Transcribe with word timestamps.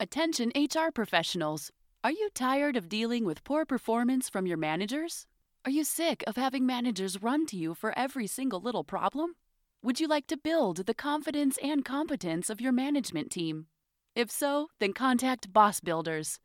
Attention 0.00 0.52
HR 0.54 0.92
professionals. 0.94 1.72
Are 2.04 2.12
you 2.12 2.28
tired 2.32 2.76
of 2.76 2.88
dealing 2.88 3.24
with 3.24 3.42
poor 3.42 3.64
performance 3.64 4.28
from 4.28 4.46
your 4.46 4.56
managers? 4.56 5.26
Are 5.64 5.72
you 5.72 5.82
sick 5.82 6.22
of 6.24 6.36
having 6.36 6.64
managers 6.64 7.20
run 7.20 7.46
to 7.46 7.56
you 7.56 7.74
for 7.74 7.92
every 7.98 8.28
single 8.28 8.60
little 8.60 8.84
problem? 8.84 9.34
Would 9.82 9.98
you 9.98 10.06
like 10.06 10.28
to 10.28 10.36
build 10.36 10.86
the 10.86 10.94
confidence 10.94 11.58
and 11.60 11.84
competence 11.84 12.48
of 12.48 12.60
your 12.60 12.70
management 12.70 13.32
team? 13.32 13.66
If 14.14 14.30
so, 14.30 14.68
then 14.78 14.92
contact 14.92 15.52
Boss 15.52 15.80
Builders. 15.80 16.38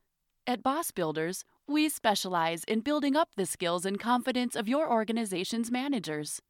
At 0.48 0.64
Boss 0.64 0.90
Builders, 0.90 1.44
we 1.68 1.90
specialize 1.90 2.64
in 2.64 2.80
building 2.80 3.16
up 3.16 3.30
the 3.38 3.46
skills 3.46 3.86
and 3.86 4.00
confidence 4.00 4.56
of 4.56 4.68
your 4.68 4.92
organization's 4.92 5.70
managers. 5.70 6.42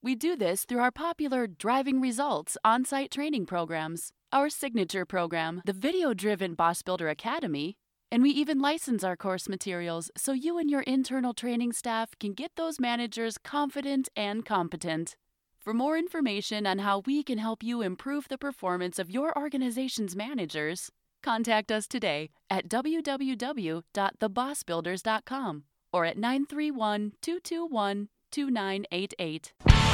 We 0.00 0.14
do 0.14 0.36
this 0.36 0.64
through 0.64 0.78
our 0.78 0.92
popular 0.92 1.48
Driving 1.48 2.00
Results 2.00 2.56
on 2.64 2.84
site 2.84 3.10
training 3.10 3.46
programs, 3.46 4.12
our 4.32 4.48
signature 4.48 5.04
program, 5.04 5.60
the 5.64 5.72
video 5.72 6.14
driven 6.14 6.54
Boss 6.54 6.82
Builder 6.82 7.08
Academy, 7.08 7.76
and 8.12 8.22
we 8.22 8.30
even 8.30 8.60
license 8.60 9.02
our 9.02 9.16
course 9.16 9.48
materials 9.48 10.12
so 10.16 10.30
you 10.32 10.56
and 10.56 10.70
your 10.70 10.82
internal 10.82 11.34
training 11.34 11.72
staff 11.72 12.10
can 12.20 12.32
get 12.32 12.52
those 12.54 12.78
managers 12.78 13.38
confident 13.38 14.08
and 14.14 14.46
competent. 14.46 15.16
For 15.58 15.74
more 15.74 15.98
information 15.98 16.64
on 16.64 16.78
how 16.78 17.02
we 17.04 17.24
can 17.24 17.38
help 17.38 17.64
you 17.64 17.82
improve 17.82 18.28
the 18.28 18.38
performance 18.38 19.00
of 19.00 19.10
your 19.10 19.36
organization's 19.36 20.14
managers, 20.14 20.92
contact 21.24 21.72
us 21.72 21.88
today 21.88 22.30
at 22.48 22.68
www.thebossbuilders.com 22.68 25.64
or 25.92 26.04
at 26.04 26.16
931 26.16 27.12
221 27.20 28.08
2988. 28.30 29.87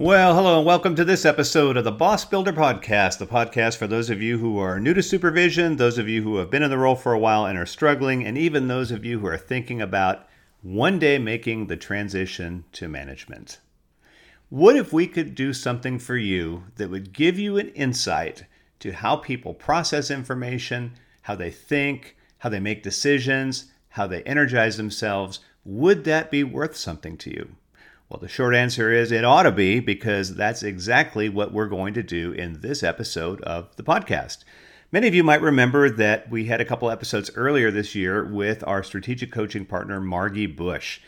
Well, 0.00 0.34
hello 0.34 0.56
and 0.56 0.66
welcome 0.66 0.96
to 0.96 1.04
this 1.04 1.26
episode 1.26 1.76
of 1.76 1.84
the 1.84 1.92
Boss 1.92 2.24
Builder 2.24 2.54
Podcast, 2.54 3.18
the 3.18 3.26
podcast 3.26 3.76
for 3.76 3.86
those 3.86 4.08
of 4.08 4.22
you 4.22 4.38
who 4.38 4.56
are 4.56 4.80
new 4.80 4.94
to 4.94 5.02
supervision, 5.02 5.76
those 5.76 5.98
of 5.98 6.08
you 6.08 6.22
who 6.22 6.36
have 6.36 6.48
been 6.48 6.62
in 6.62 6.70
the 6.70 6.78
role 6.78 6.96
for 6.96 7.12
a 7.12 7.18
while 7.18 7.44
and 7.44 7.58
are 7.58 7.66
struggling, 7.66 8.24
and 8.24 8.38
even 8.38 8.66
those 8.66 8.90
of 8.90 9.04
you 9.04 9.18
who 9.18 9.26
are 9.26 9.36
thinking 9.36 9.82
about 9.82 10.26
one 10.62 10.98
day 10.98 11.18
making 11.18 11.66
the 11.66 11.76
transition 11.76 12.64
to 12.72 12.88
management. 12.88 13.58
What 14.48 14.74
if 14.74 14.90
we 14.90 15.06
could 15.06 15.34
do 15.34 15.52
something 15.52 15.98
for 15.98 16.16
you 16.16 16.64
that 16.76 16.88
would 16.88 17.12
give 17.12 17.38
you 17.38 17.58
an 17.58 17.68
insight 17.68 18.46
to 18.78 18.92
how 18.92 19.16
people 19.16 19.52
process 19.52 20.10
information, 20.10 20.92
how 21.20 21.34
they 21.34 21.50
think, 21.50 22.16
how 22.38 22.48
they 22.48 22.58
make 22.58 22.82
decisions, 22.82 23.66
how 23.90 24.06
they 24.06 24.22
energize 24.22 24.78
themselves? 24.78 25.40
Would 25.66 26.04
that 26.04 26.30
be 26.30 26.42
worth 26.42 26.74
something 26.74 27.18
to 27.18 27.28
you? 27.28 27.56
Well, 28.10 28.18
the 28.18 28.26
short 28.26 28.56
answer 28.56 28.90
is 28.90 29.12
it 29.12 29.24
ought 29.24 29.44
to 29.44 29.52
be 29.52 29.78
because 29.78 30.34
that's 30.34 30.64
exactly 30.64 31.28
what 31.28 31.52
we're 31.52 31.68
going 31.68 31.94
to 31.94 32.02
do 32.02 32.32
in 32.32 32.60
this 32.60 32.82
episode 32.82 33.40
of 33.42 33.76
the 33.76 33.84
podcast. 33.84 34.38
Many 34.90 35.06
of 35.06 35.14
you 35.14 35.22
might 35.22 35.40
remember 35.40 35.88
that 35.88 36.28
we 36.28 36.46
had 36.46 36.60
a 36.60 36.64
couple 36.64 36.90
episodes 36.90 37.30
earlier 37.36 37.70
this 37.70 37.94
year 37.94 38.24
with 38.24 38.66
our 38.66 38.82
strategic 38.82 39.30
coaching 39.30 39.64
partner, 39.64 40.00
Margi 40.00 40.48
Bush. 40.48 40.98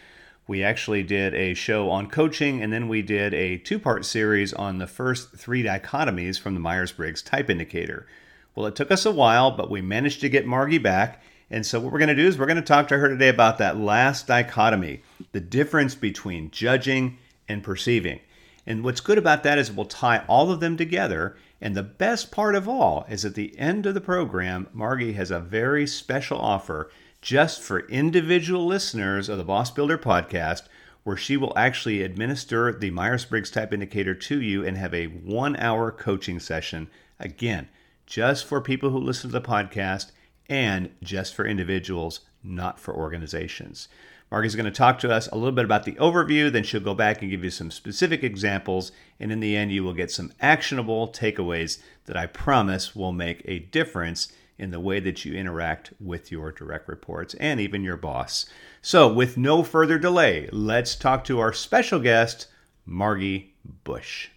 We 0.47 0.63
actually 0.63 1.03
did 1.03 1.35
a 1.35 1.55
show 1.55 1.91
on 1.91 2.09
coaching, 2.09 2.63
and 2.63 2.73
then 2.73 2.87
we 2.87 3.03
did 3.03 3.35
a 3.35 3.59
two 3.59 3.81
part 3.81 4.05
series 4.05 4.53
on 4.53 4.79
the 4.79 4.87
first 4.87 5.33
three 5.35 5.65
dichotomies 5.65 6.39
from 6.39 6.55
the 6.55 6.61
Myers 6.61 6.93
Briggs 6.93 7.21
type 7.21 7.51
indicator. 7.51 8.07
Well, 8.55 8.67
it 8.67 8.77
took 8.77 8.93
us 8.93 9.05
a 9.05 9.11
while, 9.11 9.51
but 9.51 9.73
we 9.73 9.83
managed 9.83 10.21
to 10.21 10.29
get 10.29 10.47
Margi 10.47 10.81
back. 10.81 11.21
And 11.51 11.67
so, 11.67 11.81
what 11.81 11.93
we're 11.93 11.99
going 11.99 12.09
to 12.11 12.15
do 12.15 12.29
is 12.29 12.39
we're 12.39 12.47
going 12.47 12.57
to 12.59 12.63
talk 12.63 12.87
to 12.89 12.99
her 12.99 13.09
today 13.09 13.29
about 13.29 13.59
that 13.59 13.77
last 13.77 14.29
dichotomy, 14.29 15.03
the 15.33 15.41
difference 15.41 15.95
between 15.95 16.51
judging 16.51 17.19
and 17.49 17.65
perceiving. 17.65 18.21
And 18.67 18.85
what's 18.85 19.01
good 19.01 19.19
about 19.19 19.43
that 19.43 19.59
is 19.59 19.73
we'll 19.73 19.87
tie 19.87 20.25
all 20.29 20.51
of 20.51 20.61
them 20.61 20.77
together. 20.77 21.37
And 21.61 21.75
the 21.75 21.83
best 21.83 22.31
part 22.31 22.55
of 22.55 22.69
all 22.69 23.05
is 23.09 23.25
at 23.25 23.35
the 23.35 23.59
end 23.59 23.87
of 23.87 23.95
the 23.95 24.01
program, 24.01 24.69
Margi 24.75 25.15
has 25.15 25.31
a 25.31 25.41
very 25.41 25.87
special 25.87 26.39
offer 26.39 26.91
just 27.21 27.61
for 27.61 27.89
individual 27.89 28.67
listeners 28.67 29.29
of 29.29 29.39
the 29.39 29.45
Boss 29.45 29.71
Builder 29.71 29.99
podcast, 29.99 30.63
where 31.05 31.17
she 31.17 31.37
will 31.37 31.57
actually 31.57 32.03
administer 32.03 32.73
the 32.73 32.91
Myers 32.91 33.25
Briggs 33.25 33.51
type 33.51 33.73
indicator 33.73 34.15
to 34.15 34.41
you 34.41 34.65
and 34.65 34.77
have 34.77 34.95
a 34.95 35.07
one 35.07 35.57
hour 35.57 35.91
coaching 35.91 36.39
session. 36.39 36.89
Again, 37.19 37.69
just 38.07 38.45
for 38.45 38.61
people 38.61 38.91
who 38.91 38.99
listen 38.99 39.31
to 39.31 39.39
the 39.39 39.47
podcast 39.47 40.11
and 40.49 40.91
just 41.03 41.35
for 41.35 41.47
individuals, 41.47 42.21
not 42.43 42.79
for 42.79 42.95
organizations. 42.95 43.89
Margi's 44.33 44.57
going 44.57 44.65
to 44.65 44.71
talk 44.71 44.99
to 45.01 45.13
us 45.13 45.29
a 45.29 45.35
little 45.35 45.53
bit 45.53 45.67
about 45.67 45.85
the 45.85 45.93
overview, 45.93 46.51
then 46.51 46.65
she'll 46.65 46.81
go 46.81 46.95
back 46.95 47.21
and 47.21 47.31
give 47.31 47.45
you 47.45 47.51
some 47.51 47.71
specific 47.71 48.25
examples, 48.25 48.91
and 49.21 49.31
in 49.31 49.41
the 49.41 49.55
end, 49.55 49.73
you 49.73 49.85
will 49.85 49.93
get 49.93 50.11
some 50.11 50.33
actionable 50.41 51.09
takeaways 51.09 51.83
that 52.07 52.17
I 52.17 52.27
promise 52.27 52.97
will 52.97 53.13
make 53.13 53.43
a 53.45 53.59
difference 53.59 54.33
in 54.57 54.71
the 54.71 54.81
way 54.81 55.01
that 55.01 55.27
you 55.27 55.35
interact 55.35 55.93
with 56.01 56.33
your 56.33 56.51
direct 56.51 56.89
reports 56.89 57.35
and 57.35 57.61
even 57.61 57.85
your 57.85 57.99
boss. 57.99 58.47
So, 58.81 59.13
with 59.13 59.37
no 59.37 59.63
further 59.63 59.99
delay, 59.99 60.49
let's 60.51 60.97
talk 60.97 61.25
to 61.25 61.39
our 61.39 61.53
special 61.53 62.01
guest, 62.01 62.47
Margi 62.89 63.51
Bush. 63.85 64.31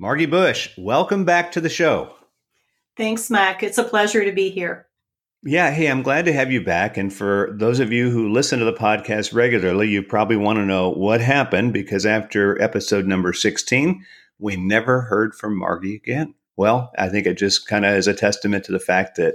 Margi 0.00 0.30
Bush, 0.30 0.70
welcome 0.78 1.24
back 1.24 1.50
to 1.50 1.60
the 1.60 1.68
show. 1.68 2.14
Thanks, 2.96 3.28
Mac. 3.30 3.64
It's 3.64 3.78
a 3.78 3.84
pleasure 3.84 4.24
to 4.24 4.30
be 4.30 4.48
here. 4.48 4.86
Yeah, 5.42 5.72
hey, 5.72 5.88
I'm 5.88 6.02
glad 6.02 6.24
to 6.26 6.32
have 6.32 6.52
you 6.52 6.62
back. 6.62 6.96
And 6.96 7.12
for 7.12 7.52
those 7.58 7.80
of 7.80 7.90
you 7.90 8.08
who 8.08 8.28
listen 8.28 8.60
to 8.60 8.64
the 8.64 8.72
podcast 8.72 9.34
regularly, 9.34 9.88
you 9.88 10.04
probably 10.04 10.36
want 10.36 10.58
to 10.58 10.64
know 10.64 10.90
what 10.90 11.20
happened 11.20 11.72
because 11.72 12.06
after 12.06 12.60
episode 12.62 13.06
number 13.06 13.32
16, 13.32 14.04
we 14.38 14.54
never 14.54 15.00
heard 15.00 15.34
from 15.34 15.60
Margi 15.60 15.96
again. 15.96 16.32
Well, 16.56 16.92
I 16.96 17.08
think 17.08 17.26
it 17.26 17.36
just 17.36 17.66
kind 17.66 17.84
of 17.84 17.96
is 17.96 18.06
a 18.06 18.14
testament 18.14 18.62
to 18.66 18.72
the 18.72 18.78
fact 18.78 19.16
that 19.16 19.34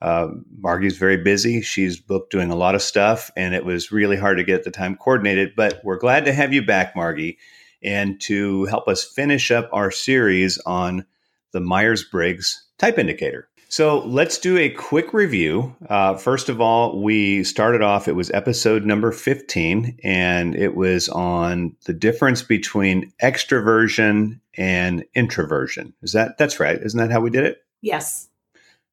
uh, 0.00 0.28
Margi's 0.58 0.96
very 0.96 1.18
busy. 1.18 1.60
She's 1.60 2.00
booked 2.00 2.32
doing 2.32 2.50
a 2.50 2.56
lot 2.56 2.74
of 2.74 2.80
stuff, 2.80 3.30
and 3.36 3.54
it 3.54 3.66
was 3.66 3.92
really 3.92 4.16
hard 4.16 4.38
to 4.38 4.44
get 4.44 4.64
the 4.64 4.70
time 4.70 4.96
coordinated. 4.96 5.52
But 5.54 5.82
we're 5.84 5.98
glad 5.98 6.24
to 6.24 6.32
have 6.32 6.54
you 6.54 6.64
back, 6.64 6.94
Margi 6.94 7.36
and 7.82 8.20
to 8.22 8.64
help 8.66 8.88
us 8.88 9.04
finish 9.04 9.50
up 9.50 9.68
our 9.72 9.90
series 9.90 10.58
on 10.66 11.04
the 11.52 11.60
Myers 11.60 12.04
Briggs 12.04 12.64
type 12.78 12.98
indicator. 12.98 13.48
So 13.72 14.00
let's 14.00 14.36
do 14.36 14.58
a 14.58 14.68
quick 14.68 15.14
review. 15.14 15.74
Uh, 15.88 16.14
first 16.16 16.50
of 16.50 16.60
all, 16.60 17.00
we 17.02 17.42
started 17.42 17.80
off, 17.80 18.06
it 18.06 18.12
was 18.12 18.30
episode 18.32 18.84
number 18.84 19.12
15, 19.12 19.98
and 20.04 20.54
it 20.54 20.76
was 20.76 21.08
on 21.08 21.74
the 21.86 21.94
difference 21.94 22.42
between 22.42 23.10
extroversion 23.22 24.38
and 24.58 25.06
introversion. 25.14 25.94
Is 26.02 26.12
that, 26.12 26.36
that's 26.36 26.60
right? 26.60 26.78
Isn't 26.82 26.98
that 26.98 27.10
how 27.10 27.20
we 27.20 27.30
did 27.30 27.46
it? 27.46 27.64
Yes. 27.80 28.28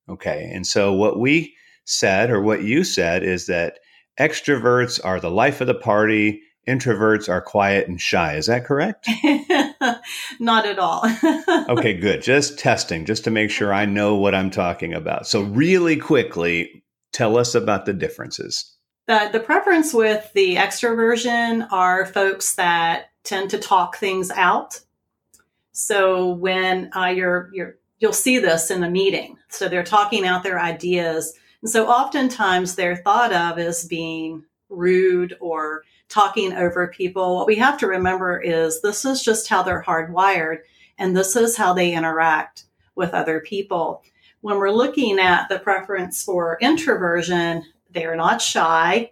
Okay. 0.07 0.49
And 0.53 0.65
so 0.65 0.93
what 0.93 1.19
we 1.19 1.53
said, 1.83 2.29
or 2.29 2.41
what 2.41 2.63
you 2.63 2.85
said, 2.85 3.21
is 3.21 3.47
that 3.47 3.79
extroverts 4.17 4.97
are 5.03 5.19
the 5.19 5.29
life 5.29 5.59
of 5.59 5.67
the 5.67 5.73
party 5.73 6.41
introverts 6.69 7.27
are 7.27 7.41
quiet 7.41 7.87
and 7.87 7.99
shy. 7.99 8.35
Is 8.35 8.45
that 8.45 8.65
correct? 8.65 9.09
Not 10.39 10.65
at 10.65 10.77
all. 10.77 11.03
okay, 11.69 11.93
good. 11.93 12.21
Just 12.21 12.59
testing, 12.59 13.05
just 13.05 13.23
to 13.23 13.31
make 13.31 13.49
sure 13.49 13.73
I 13.73 13.85
know 13.85 14.15
what 14.15 14.35
I'm 14.35 14.51
talking 14.51 14.93
about. 14.93 15.27
So, 15.27 15.41
really 15.41 15.97
quickly, 15.97 16.83
tell 17.11 17.37
us 17.37 17.55
about 17.55 17.85
the 17.85 17.93
differences. 17.93 18.75
The, 19.07 19.29
the 19.31 19.39
preference 19.39 19.93
with 19.93 20.31
the 20.33 20.55
extroversion 20.55 21.67
are 21.71 22.05
folks 22.05 22.55
that 22.55 23.09
tend 23.23 23.49
to 23.49 23.57
talk 23.57 23.97
things 23.97 24.29
out. 24.31 24.79
So, 25.71 26.29
when 26.29 26.91
uh, 26.95 27.07
you're, 27.07 27.49
you're, 27.51 27.75
you'll 27.97 28.13
see 28.13 28.37
this 28.37 28.69
in 28.69 28.81
the 28.81 28.89
meeting. 28.89 29.37
So, 29.49 29.67
they're 29.67 29.83
talking 29.83 30.25
out 30.25 30.43
their 30.43 30.59
ideas. 30.59 31.33
And 31.61 31.69
so, 31.69 31.87
oftentimes, 31.87 32.75
they're 32.75 32.97
thought 32.97 33.33
of 33.33 33.57
as 33.57 33.85
being 33.85 34.45
rude 34.69 35.35
or 35.39 35.83
talking 36.09 36.53
over 36.53 36.87
people. 36.87 37.35
What 37.35 37.47
we 37.47 37.55
have 37.55 37.77
to 37.79 37.87
remember 37.87 38.39
is 38.39 38.81
this 38.81 39.05
is 39.05 39.23
just 39.23 39.47
how 39.47 39.63
they're 39.63 39.83
hardwired 39.83 40.59
and 40.97 41.15
this 41.15 41.35
is 41.35 41.55
how 41.55 41.73
they 41.73 41.93
interact 41.93 42.65
with 42.95 43.13
other 43.13 43.39
people. 43.39 44.03
When 44.41 44.57
we're 44.57 44.71
looking 44.71 45.19
at 45.19 45.47
the 45.47 45.59
preference 45.59 46.23
for 46.23 46.57
introversion, 46.61 47.63
they're 47.91 48.15
not 48.15 48.41
shy. 48.41 49.11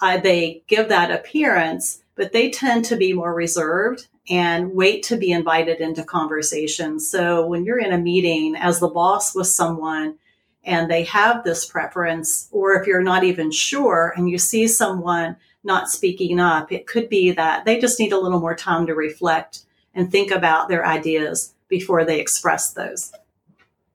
Uh, 0.00 0.18
they 0.18 0.62
give 0.66 0.88
that 0.88 1.10
appearance, 1.10 2.02
but 2.16 2.32
they 2.32 2.50
tend 2.50 2.84
to 2.86 2.96
be 2.96 3.12
more 3.12 3.34
reserved 3.34 4.08
and 4.28 4.74
wait 4.74 5.02
to 5.04 5.16
be 5.16 5.30
invited 5.30 5.80
into 5.80 6.04
conversation. 6.04 6.98
So 7.00 7.46
when 7.46 7.64
you're 7.64 7.78
in 7.78 7.92
a 7.92 7.98
meeting 7.98 8.56
as 8.56 8.80
the 8.80 8.88
boss 8.88 9.34
with 9.34 9.46
someone, 9.46 10.18
and 10.64 10.90
they 10.90 11.04
have 11.04 11.42
this 11.42 11.66
preference, 11.66 12.48
or 12.52 12.74
if 12.74 12.86
you're 12.86 13.02
not 13.02 13.24
even 13.24 13.50
sure 13.50 14.14
and 14.16 14.30
you 14.30 14.38
see 14.38 14.68
someone 14.68 15.36
not 15.64 15.90
speaking 15.90 16.40
up, 16.40 16.72
it 16.72 16.86
could 16.86 17.08
be 17.08 17.32
that 17.32 17.64
they 17.64 17.78
just 17.78 17.98
need 17.98 18.12
a 18.12 18.18
little 18.18 18.40
more 18.40 18.54
time 18.54 18.86
to 18.86 18.94
reflect 18.94 19.60
and 19.94 20.10
think 20.10 20.30
about 20.30 20.68
their 20.68 20.86
ideas 20.86 21.54
before 21.68 22.04
they 22.04 22.20
express 22.20 22.72
those. 22.72 23.12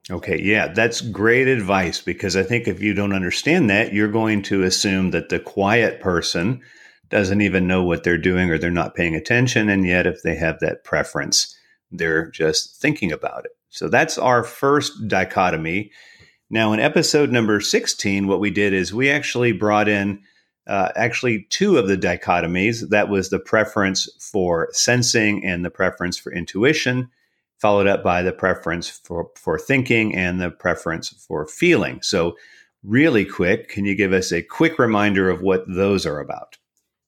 Okay, 0.10 0.42
yeah, 0.42 0.69
that's 0.69 1.02
great 1.02 1.50
advice 1.50 2.00
because 2.00 2.38
I 2.38 2.44
think 2.44 2.68
if 2.68 2.81
you 2.81 2.94
don't 2.94 3.14
understand 3.14 3.69
that, 3.69 3.94
you're 3.94 4.08
going 4.08 4.42
to 4.44 4.64
assume 4.64 5.12
that 5.12 5.30
the 5.30 5.40
quiet 5.40 6.00
person 6.00 6.62
doesn't 7.10 7.42
even 7.42 7.68
know 7.68 7.84
what 7.84 8.04
they're 8.04 8.18
doing 8.18 8.50
or 8.50 8.58
they're 8.58 8.72
not 8.72 8.96
paying 8.96 9.16
attention. 9.16 9.69
And 9.69 9.86
yet, 9.86 10.08
if 10.08 10.24
they 10.24 10.36
have 10.36 10.60
that 10.60 10.86
preference, 10.86 11.58
they're 11.92 12.30
just 12.31 12.81
thinking 12.81 13.12
about 13.12 13.46
it. 13.46 13.52
So 13.69 13.90
that's 13.90 14.18
our 14.18 14.44
first 14.44 15.08
dichotomy. 15.08 15.92
Now, 16.50 16.72
in 16.72 16.80
episode 16.80 17.30
number 17.30 17.60
16, 17.60 18.28
what 18.28 18.40
we 18.40 18.50
did 18.50 18.74
is 18.74 18.94
we 18.94 19.10
actually 19.10 19.52
brought 19.52 19.90
in 19.90 20.22
uh, 20.68 20.92
actually 20.96 21.48
two 21.50 21.78
of 21.78 21.88
the 21.88 21.98
dichotomies. 21.98 22.90
That 22.90 23.10
was 23.10 23.30
the 23.30 23.40
preference 23.40 24.10
for 24.19 24.69
sensing 24.72 25.46
and 25.46 25.64
the 25.64 25.69
preference 25.69 26.18
for 26.18 26.31
intuition, 26.31 27.10
followed 27.60 27.88
up 27.88 28.04
by 28.04 28.22
the 28.22 28.34
preference 28.34 28.90
for, 28.90 29.31
for 29.36 29.58
thinking 29.58 30.16
and 30.16 30.40
the 30.40 30.52
preference 30.52 31.10
for 31.10 31.48
feeling. 31.48 32.02
So, 32.02 32.38
really 32.84 33.25
quick, 33.25 33.69
can 33.69 33.86
you 33.86 33.96
give 33.96 34.14
us 34.14 34.31
a 34.31 34.42
quick 34.42 34.78
reminder 34.80 35.30
of 35.30 35.42
what 35.42 35.66
those 35.68 36.06
are 36.06 36.19
about? 36.19 36.58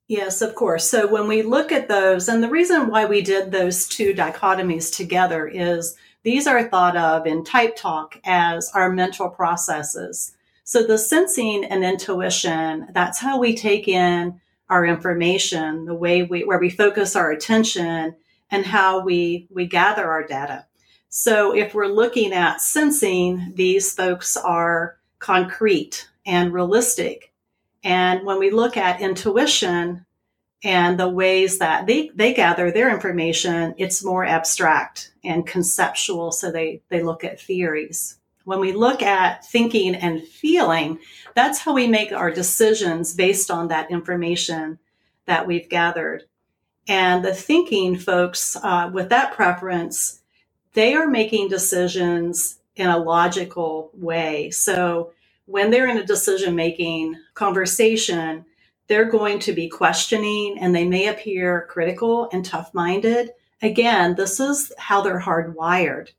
Yes, 0.10 0.42
of 0.42 0.56
course. 0.56 0.90
So 0.90 1.06
when 1.06 1.28
we 1.28 1.44
look 1.44 1.72
at 1.72 1.88
those, 1.88 2.28
and 2.28 2.42
the 2.42 2.50
reason 2.50 2.90
why 2.90 3.06
we 3.06 3.22
did 3.22 3.52
those 3.52 3.88
two 3.88 4.12
dichotomies 4.12 4.94
together 4.94 5.48
is 5.48 5.96
these 6.24 6.48
are 6.48 6.68
thought 6.68 6.98
of 6.98 7.28
in 7.28 7.44
type 7.44 7.76
talk 7.76 8.20
as 8.26 8.72
our 8.74 8.90
mental 8.90 9.30
processes. 9.30 10.36
So 10.70 10.84
the 10.84 11.00
sensing 11.00 11.66
and 11.66 11.84
intuition, 11.84 12.90
that's 12.94 13.18
how 13.18 13.40
we 13.40 13.56
take 13.56 13.88
in 13.88 14.40
our 14.70 14.86
information, 14.86 15.86
the 15.86 15.96
way 15.96 16.22
we, 16.22 16.44
where 16.44 16.60
we 16.60 16.70
focus 16.70 17.16
our 17.16 17.32
attention 17.32 18.16
and 18.52 18.66
how 18.68 19.04
we, 19.04 19.48
we 19.50 19.66
gather 19.66 20.08
our 20.08 20.28
data. 20.28 20.68
So 21.08 21.56
if 21.56 21.74
we're 21.74 21.88
looking 21.88 22.34
at 22.34 22.62
sensing, 22.62 23.54
these 23.56 23.96
folks 23.96 24.38
are 24.38 25.00
concrete 25.18 26.08
and 26.24 26.54
realistic 26.54 27.34
and 27.84 28.24
when 28.24 28.38
we 28.38 28.52
look 28.52 28.78
at 28.78 29.02
intuition 29.02 30.06
and 30.64 31.00
the 31.00 31.10
ways 31.10 31.58
that 31.58 31.88
they, 31.88 32.12
they 32.14 32.36
gather 32.36 32.70
their 32.70 32.94
information, 32.94 33.74
it's 33.80 34.06
more 34.06 34.24
abstract 34.24 35.14
and 35.24 35.48
conceptual. 35.48 36.32
So 36.32 36.52
they, 36.52 36.84
they 36.90 37.02
look 37.02 37.24
at 37.24 37.42
theories. 37.42 38.19
When 38.50 38.62
we 38.62 38.72
look 38.72 39.04
at 39.04 39.46
thinking 39.46 39.94
and 39.94 40.24
feeling, 40.24 40.98
that's 41.36 41.60
how 41.60 41.72
we 41.72 41.86
make 41.86 42.12
our 42.12 42.32
decisions 42.32 43.14
based 43.14 43.52
on 43.52 43.68
that 43.68 43.92
information 43.92 44.80
that 45.28 45.46
we've 45.46 45.70
gathered. 45.70 46.24
And 46.88 47.24
the 47.24 47.36
thinking 47.36 47.96
folks 47.96 48.56
uh, 48.56 48.90
with 48.92 49.10
that 49.10 49.34
preference, 49.34 50.22
they 50.74 50.96
are 50.96 51.06
making 51.06 51.50
decisions 51.50 52.58
in 52.76 52.90
a 52.90 52.98
logical 52.98 53.92
way. 53.94 54.50
So 54.50 55.12
when 55.46 55.70
they're 55.70 55.88
in 55.88 56.00
a 56.00 56.04
decision 56.04 56.56
making 56.56 57.18
conversation, 57.36 58.46
they're 58.88 59.12
going 59.12 59.38
to 59.42 59.54
be 59.54 59.70
questioning 59.70 60.58
and 60.60 60.74
they 60.74 60.88
may 60.88 61.06
appear 61.06 61.68
critical 61.70 62.28
and 62.34 62.44
tough 62.44 62.74
minded. 62.74 63.30
Again, 63.62 64.16
this 64.16 64.40
is 64.40 64.74
how 64.80 65.02
they're 65.02 65.22
hardwired. 65.22 66.14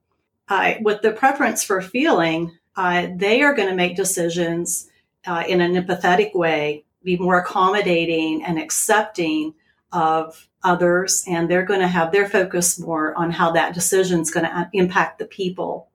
Uh, 0.50 0.74
with 0.82 1.00
the 1.00 1.12
preference 1.12 1.62
for 1.62 1.80
feeling, 1.80 2.58
uh, 2.76 3.06
they 3.14 3.40
are 3.40 3.54
going 3.54 3.68
to 3.68 3.74
make 3.74 3.94
decisions 3.94 4.90
uh, 5.26 5.44
in 5.46 5.60
an 5.60 5.74
empathetic 5.74 6.34
way, 6.34 6.84
be 7.04 7.16
more 7.16 7.38
accommodating 7.38 8.44
and 8.44 8.58
accepting 8.58 9.54
of 9.92 10.48
others, 10.64 11.24
and 11.28 11.48
they're 11.48 11.64
going 11.64 11.80
to 11.80 11.88
have 11.88 12.10
their 12.10 12.28
focus 12.28 12.80
more 12.80 13.16
on 13.16 13.30
how 13.30 13.52
that 13.52 13.74
decision 13.74 14.20
is 14.20 14.30
going 14.30 14.44
to 14.44 14.68
impact 14.72 15.20
the 15.20 15.24
people 15.24 15.88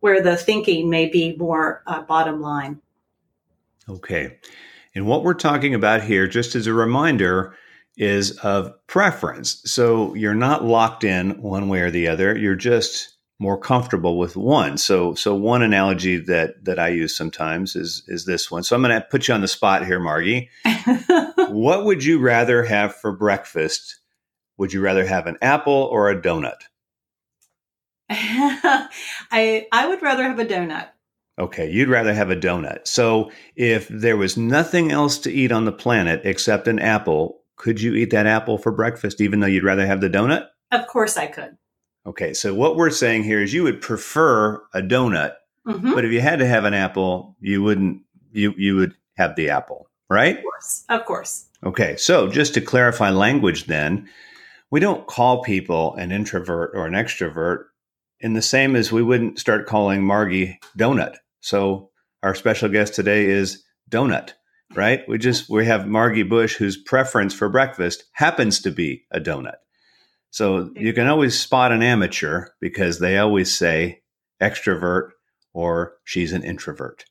where 0.00 0.22
the 0.22 0.36
thinking 0.36 0.88
may 0.88 1.06
be 1.06 1.36
more 1.36 1.82
uh, 1.86 2.00
bottom 2.02 2.40
line. 2.40 2.80
Okay. 3.88 4.38
And 4.94 5.06
what 5.06 5.24
we're 5.24 5.34
talking 5.34 5.74
about 5.74 6.02
here, 6.02 6.26
just 6.26 6.54
as 6.54 6.66
a 6.66 6.74
reminder, 6.74 7.56
is 7.96 8.38
of 8.38 8.74
preference. 8.86 9.60
So 9.64 10.14
you're 10.14 10.34
not 10.34 10.64
locked 10.64 11.04
in 11.04 11.42
one 11.42 11.68
way 11.68 11.80
or 11.80 11.90
the 11.90 12.08
other. 12.08 12.36
You're 12.36 12.54
just 12.54 13.13
more 13.38 13.58
comfortable 13.58 14.18
with 14.18 14.36
one. 14.36 14.78
So 14.78 15.14
so 15.14 15.34
one 15.34 15.62
analogy 15.62 16.18
that 16.18 16.64
that 16.64 16.78
I 16.78 16.88
use 16.88 17.16
sometimes 17.16 17.76
is 17.76 18.04
is 18.06 18.24
this 18.24 18.50
one. 18.50 18.62
So 18.62 18.76
I'm 18.76 18.82
going 18.82 18.94
to 18.94 19.06
put 19.10 19.28
you 19.28 19.34
on 19.34 19.40
the 19.40 19.48
spot 19.48 19.86
here, 19.86 20.00
Margi. 20.00 20.48
what 21.50 21.84
would 21.84 22.04
you 22.04 22.20
rather 22.20 22.64
have 22.64 22.94
for 22.94 23.12
breakfast? 23.12 24.00
Would 24.56 24.72
you 24.72 24.80
rather 24.80 25.04
have 25.04 25.26
an 25.26 25.36
apple 25.42 25.72
or 25.72 26.10
a 26.10 26.20
donut? 26.20 26.62
I 28.10 29.66
I 29.72 29.86
would 29.88 30.02
rather 30.02 30.24
have 30.24 30.38
a 30.38 30.44
donut. 30.44 30.88
Okay, 31.36 31.68
you'd 31.68 31.88
rather 31.88 32.14
have 32.14 32.30
a 32.30 32.36
donut. 32.36 32.86
So 32.86 33.32
if 33.56 33.88
there 33.88 34.16
was 34.16 34.36
nothing 34.36 34.92
else 34.92 35.18
to 35.18 35.32
eat 35.32 35.50
on 35.50 35.64
the 35.64 35.72
planet 35.72 36.20
except 36.22 36.68
an 36.68 36.78
apple, 36.78 37.42
could 37.56 37.80
you 37.80 37.94
eat 37.94 38.10
that 38.10 38.26
apple 38.26 38.56
for 38.56 38.70
breakfast 38.70 39.20
even 39.20 39.40
though 39.40 39.48
you'd 39.48 39.64
rather 39.64 39.86
have 39.86 40.00
the 40.00 40.08
donut? 40.08 40.46
Of 40.70 40.86
course 40.86 41.16
I 41.16 41.26
could. 41.26 41.56
Okay, 42.06 42.34
so 42.34 42.52
what 42.52 42.76
we're 42.76 42.90
saying 42.90 43.24
here 43.24 43.42
is 43.42 43.54
you 43.54 43.62
would 43.62 43.80
prefer 43.80 44.56
a 44.74 44.82
donut, 44.82 45.34
mm-hmm. 45.66 45.94
but 45.94 46.04
if 46.04 46.12
you 46.12 46.20
had 46.20 46.38
to 46.40 46.46
have 46.46 46.64
an 46.64 46.74
apple, 46.74 47.36
you 47.40 47.62
wouldn't 47.62 48.02
you 48.32 48.52
you 48.56 48.76
would 48.76 48.94
have 49.16 49.36
the 49.36 49.50
apple, 49.50 49.88
right? 50.10 50.36
Of 50.36 50.42
course. 50.42 50.84
Of 50.88 51.04
course. 51.06 51.46
Okay, 51.64 51.96
so 51.96 52.28
just 52.28 52.52
to 52.54 52.60
clarify 52.60 53.10
language 53.10 53.64
then, 53.66 54.08
we 54.70 54.80
don't 54.80 55.06
call 55.06 55.42
people 55.42 55.94
an 55.94 56.12
introvert 56.12 56.72
or 56.74 56.86
an 56.86 56.92
extrovert 56.92 57.64
in 58.20 58.34
the 58.34 58.42
same 58.42 58.76
as 58.76 58.92
we 58.92 59.02
wouldn't 59.02 59.38
start 59.38 59.66
calling 59.66 60.02
Margi 60.02 60.56
Donut. 60.78 61.16
So 61.40 61.90
our 62.22 62.34
special 62.34 62.68
guest 62.68 62.94
today 62.94 63.26
is 63.26 63.62
Donut, 63.90 64.32
right? 64.74 65.06
We 65.08 65.18
just 65.18 65.48
we 65.48 65.64
have 65.66 65.82
Margi 65.82 66.28
Bush 66.28 66.56
whose 66.56 66.76
preference 66.76 67.32
for 67.32 67.48
breakfast 67.48 68.04
happens 68.12 68.60
to 68.62 68.70
be 68.70 69.04
a 69.10 69.20
donut. 69.20 69.56
So 70.34 70.68
you 70.74 70.92
can 70.92 71.06
always 71.06 71.38
spot 71.38 71.70
an 71.70 71.80
amateur 71.80 72.48
because 72.58 72.98
they 72.98 73.18
always 73.18 73.56
say 73.56 74.00
extrovert 74.42 75.10
or 75.52 75.92
she's 76.02 76.32
an 76.32 76.42
introvert. 76.42 77.04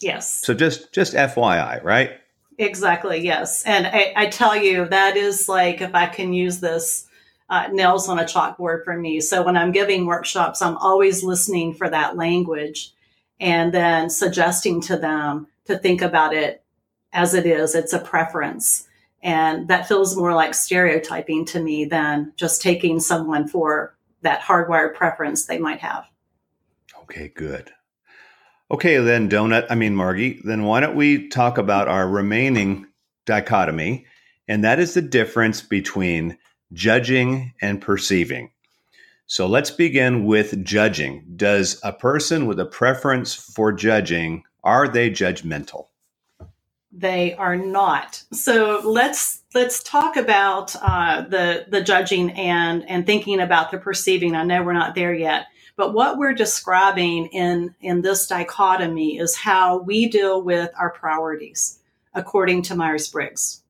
Yes. 0.00 0.32
So 0.46 0.54
just 0.54 0.94
just 0.94 1.14
FYI, 1.14 1.82
right? 1.82 2.12
Exactly. 2.58 3.24
Yes. 3.24 3.64
And 3.64 3.88
I, 3.88 4.12
I 4.14 4.26
tell 4.26 4.54
you 4.54 4.86
that 4.86 5.16
is 5.16 5.48
like 5.48 5.80
if 5.80 5.96
I 5.96 6.06
can 6.06 6.32
use 6.32 6.60
this 6.60 7.08
uh, 7.48 7.66
nails 7.72 8.08
on 8.08 8.20
a 8.20 8.24
chalkboard 8.24 8.84
for 8.84 8.96
me. 8.96 9.20
So 9.20 9.42
when 9.42 9.56
I'm 9.56 9.72
giving 9.72 10.06
workshops, 10.06 10.62
I'm 10.62 10.76
always 10.76 11.24
listening 11.24 11.74
for 11.74 11.90
that 11.90 12.16
language 12.16 12.92
and 13.40 13.74
then 13.74 14.08
suggesting 14.08 14.80
to 14.82 14.96
them 14.96 15.48
to 15.64 15.76
think 15.76 16.02
about 16.02 16.34
it 16.34 16.62
as 17.12 17.34
it 17.34 17.46
is. 17.46 17.74
It's 17.74 17.92
a 17.92 17.98
preference. 17.98 18.86
And 19.22 19.68
that 19.68 19.86
feels 19.86 20.16
more 20.16 20.34
like 20.34 20.54
stereotyping 20.54 21.44
to 21.46 21.60
me 21.60 21.84
than 21.84 22.32
just 22.36 22.62
taking 22.62 23.00
someone 23.00 23.46
for 23.48 23.96
that 24.22 24.40
hardwired 24.40 24.94
preference 24.94 25.46
they 25.46 25.58
might 25.58 25.80
have. 25.80 26.06
Okay, 27.02 27.28
good. 27.28 27.70
Okay, 28.70 28.98
then, 28.98 29.28
Donut, 29.28 29.66
I 29.68 29.74
mean, 29.74 29.94
Margi, 29.94 30.40
then 30.44 30.62
why 30.62 30.80
don't 30.80 30.94
we 30.94 31.28
talk 31.28 31.58
about 31.58 31.88
our 31.88 32.08
remaining 32.08 32.86
dichotomy? 33.26 34.06
And 34.46 34.64
that 34.64 34.78
is 34.78 34.94
the 34.94 35.02
difference 35.02 35.60
between 35.60 36.38
judging 36.72 37.52
and 37.60 37.80
perceiving. 37.80 38.50
So 39.26 39.46
let's 39.46 39.70
begin 39.70 40.24
with 40.24 40.64
judging. 40.64 41.24
Does 41.36 41.80
a 41.84 41.92
person 41.92 42.46
with 42.46 42.58
a 42.58 42.66
preference 42.66 43.34
for 43.34 43.72
judging 43.72 44.44
are 44.62 44.88
they 44.88 45.10
judgmental? 45.10 45.89
They 46.92 47.34
are 47.34 47.56
not. 47.56 48.22
So 48.32 48.82
let's 48.84 49.42
let's 49.54 49.82
talk 49.82 50.16
about 50.16 50.74
uh, 50.82 51.22
the 51.22 51.66
the 51.68 51.82
judging 51.82 52.30
and 52.32 52.88
and 52.88 53.06
thinking 53.06 53.40
about 53.40 53.70
the 53.70 53.78
perceiving. 53.78 54.34
I 54.34 54.42
know 54.42 54.62
we're 54.62 54.72
not 54.72 54.96
there 54.96 55.14
yet, 55.14 55.46
but 55.76 55.94
what 55.94 56.18
we're 56.18 56.34
describing 56.34 57.26
in 57.26 57.74
in 57.80 58.02
this 58.02 58.26
dichotomy 58.26 59.18
is 59.18 59.36
how 59.36 59.78
we 59.78 60.08
deal 60.08 60.42
with 60.42 60.70
our 60.78 60.90
priorities 60.90 61.78
according 62.12 62.62
to 62.62 62.74
Myers 62.74 63.08
Briggs. 63.08 63.62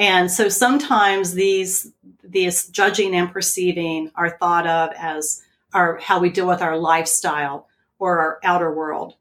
And 0.00 0.30
so 0.30 0.48
sometimes 0.48 1.34
these 1.34 1.92
these 2.24 2.68
judging 2.68 3.14
and 3.14 3.30
perceiving 3.30 4.10
are 4.14 4.36
thought 4.38 4.66
of 4.66 4.90
as 4.96 5.42
our 5.72 5.98
how 5.98 6.18
we 6.18 6.30
deal 6.30 6.46
with 6.46 6.62
our 6.62 6.76
lifestyle 6.76 7.68
or 7.98 8.18
our 8.18 8.40
outer 8.42 8.72
world. 8.72 9.14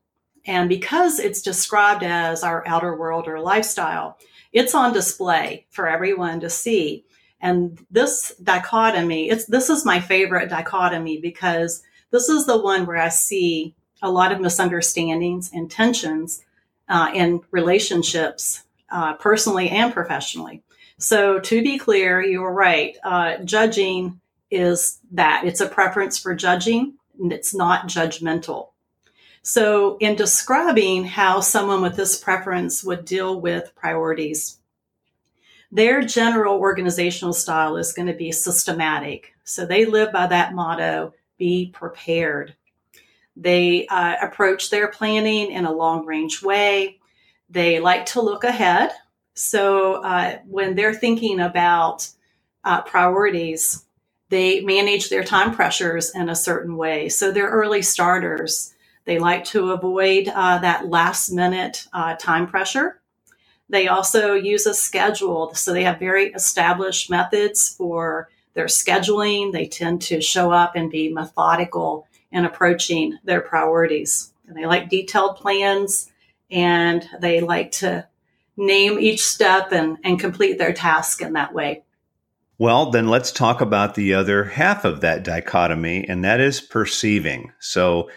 And 0.46 0.70
because 0.70 1.20
it's 1.20 1.42
described 1.42 2.04
as 2.04 2.44
our 2.44 2.68
outer 2.68 2.96
world 2.96 3.28
or 3.28 3.40
lifestyle, 3.40 4.18
it's 4.52 4.74
on 4.74 4.94
display 4.94 5.66
for 5.70 5.88
everyone 5.88 6.40
to 6.40 6.50
see. 6.50 7.06
And 7.42 7.80
this 7.90 8.34
dichotomy, 8.42 9.30
it's 9.30 9.46
this 9.46 9.70
is 9.70 9.86
my 9.86 10.00
favorite 10.00 10.50
dichotomy 10.50 11.20
because 11.20 11.84
this 12.12 12.30
is 12.30 12.46
the 12.46 12.58
one 12.58 12.86
where 12.86 12.98
I 12.98 13.10
see 13.10 13.76
a 14.02 14.10
lot 14.10 14.32
of 14.32 14.42
misunderstandings 14.42 15.52
and 15.54 15.70
tensions 15.70 16.44
uh, 16.88 17.12
in 17.14 17.42
relationships, 17.52 18.64
uh, 18.92 19.14
personally 19.14 19.70
and 19.70 19.94
professionally. 19.94 20.64
So, 20.98 21.40
to 21.40 21.62
be 21.62 21.78
clear, 21.78 22.22
you 22.22 22.44
are 22.44 22.54
right. 22.54 22.98
Uh, 23.04 23.38
judging 23.38 24.20
is 24.52 25.00
that 25.12 25.44
it's 25.46 25.62
a 25.62 25.68
preference 25.68 26.18
for 26.18 26.36
judging, 26.36 26.96
and 27.20 27.32
it's 27.32 27.54
not 27.54 27.88
judgmental. 27.88 28.70
So, 29.42 29.98
in 30.00 30.16
describing 30.16 31.06
how 31.06 31.40
someone 31.40 31.82
with 31.82 31.96
this 31.96 32.20
preference 32.20 32.84
would 32.84 33.06
deal 33.06 33.40
with 33.40 33.74
priorities, 33.76 34.60
their 35.72 36.02
general 36.02 36.60
organizational 36.60 37.34
style 37.34 37.78
is 37.78 37.94
going 37.94 38.08
to 38.08 38.14
be 38.14 38.32
systematic. 38.32 39.34
So, 39.44 39.66
they 39.66 39.86
live 39.86 40.12
by 40.12 40.28
that 40.28 40.54
motto 40.54 41.14
be 41.38 41.72
prepared. 41.74 42.56
They 43.36 43.88
uh, 43.88 44.16
approach 44.22 44.70
their 44.70 44.90
planning 44.90 45.52
in 45.52 45.66
a 45.66 45.72
long 45.72 46.06
range 46.06 46.44
way. 46.44 47.00
They 47.50 47.80
like 47.80 48.08
to 48.08 48.22
look 48.22 48.44
ahead. 48.44 48.92
So, 49.36 50.04
uh, 50.04 50.40
when 50.46 50.76
they're 50.76 50.94
thinking 50.94 51.40
about 51.40 52.10
uh, 52.64 52.82
priorities, 52.82 53.86
they 54.30 54.62
manage 54.62 55.10
their 55.10 55.24
time 55.24 55.54
pressures 55.54 56.14
in 56.14 56.30
a 56.30 56.36
certain 56.36 56.78
way. 56.78 57.10
So 57.10 57.32
they're 57.32 57.50
early 57.50 57.82
starters. 57.82 58.74
They 59.10 59.18
like 59.18 59.44
to 59.46 59.72
avoid 59.72 60.28
uh, 60.28 60.60
that 60.60 60.88
last 60.88 61.32
minute 61.32 61.88
uh, 61.92 62.14
time 62.18 62.46
pressure. 62.46 63.02
They 63.68 63.88
also 63.88 64.36
use 64.36 64.68
a 64.68 64.74
schedule. 64.76 65.52
So 65.56 65.74
they 65.74 65.84
have 65.84 65.98
very 65.98 66.28
established 66.28 67.10
methods 67.10 67.74
for 67.74 68.30
their 68.54 68.68
scheduling. 68.68 69.52
They 69.52 69.66
tend 69.66 70.04
to 70.04 70.22
show 70.22 70.52
up 70.52 70.76
and 70.76 70.92
be 70.92 71.12
methodical 71.12 72.08
in 72.32 72.46
approaching 72.46 73.18
their 73.24 73.42
priorities. 73.42 74.32
And 74.48 74.56
they 74.56 74.68
like 74.68 74.90
detailed 74.90 75.38
plans 75.38 76.12
and 76.52 77.10
they 77.20 77.42
like 77.42 77.72
to 77.80 78.08
name 78.58 79.00
each 79.00 79.26
step 79.26 79.72
and, 79.72 79.98
and 80.04 80.20
complete 80.20 80.60
their 80.60 80.72
task 80.72 81.24
in 81.24 81.34
that 81.34 81.52
way. 81.52 81.82
Well, 82.60 82.92
then 82.92 83.08
let's 83.08 83.32
talk 83.32 83.60
about 83.60 83.96
the 83.96 84.14
other 84.14 84.44
half 84.44 84.86
of 84.86 85.02
that 85.02 85.24
dichotomy, 85.24 86.08
and 86.08 86.24
that 86.24 86.40
is 86.40 86.62
perceiving. 86.62 87.54
So, 87.58 88.10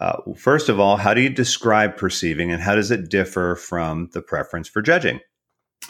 uh, 0.00 0.18
first 0.36 0.68
of 0.68 0.78
all, 0.78 0.96
how 0.96 1.14
do 1.14 1.20
you 1.20 1.28
describe 1.28 1.96
perceiving 1.96 2.52
and 2.52 2.62
how 2.62 2.74
does 2.74 2.90
it 2.90 3.08
differ 3.08 3.56
from 3.56 4.10
the 4.12 4.22
preference 4.22 4.68
for 4.68 4.82
judging? 4.82 5.20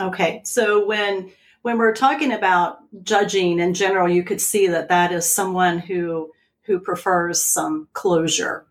Okay, 0.00 0.40
so 0.44 0.86
when 0.86 1.32
when 1.62 1.76
we're 1.76 1.94
talking 1.94 2.32
about 2.32 2.78
judging 3.02 3.58
in 3.58 3.74
general, 3.74 4.08
you 4.08 4.22
could 4.22 4.40
see 4.40 4.68
that 4.68 4.88
that 4.88 5.12
is 5.12 5.32
someone 5.32 5.78
who 5.78 6.30
who 6.62 6.78
prefers 6.78 7.42
some 7.42 7.88
closure. 7.92 8.64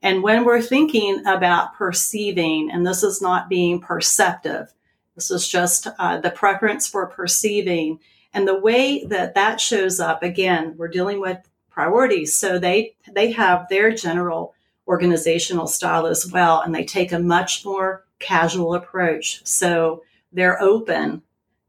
And 0.00 0.22
when 0.22 0.44
we're 0.44 0.62
thinking 0.62 1.24
about 1.26 1.74
perceiving, 1.74 2.70
and 2.72 2.86
this 2.86 3.02
is 3.02 3.22
not 3.22 3.48
being 3.48 3.80
perceptive, 3.80 4.72
this 5.14 5.30
is 5.30 5.46
just 5.46 5.86
uh, 5.98 6.18
the 6.18 6.30
preference 6.30 6.88
for 6.88 7.06
perceiving 7.06 8.00
and 8.34 8.48
the 8.48 8.58
way 8.58 9.04
that 9.04 9.34
that 9.34 9.60
shows 9.60 10.00
up, 10.00 10.22
again, 10.22 10.74
we're 10.76 10.88
dealing 10.88 11.20
with 11.20 11.38
priorities. 11.70 12.34
So 12.34 12.58
they, 12.58 12.94
they 13.12 13.32
have 13.32 13.68
their 13.68 13.92
general 13.92 14.54
organizational 14.92 15.66
style 15.66 16.06
as 16.06 16.30
well, 16.30 16.60
and 16.60 16.74
they 16.74 16.84
take 16.84 17.12
a 17.12 17.18
much 17.18 17.64
more 17.64 18.04
casual 18.18 18.74
approach. 18.74 19.40
So 19.44 20.02
they're 20.32 20.62
open 20.62 21.22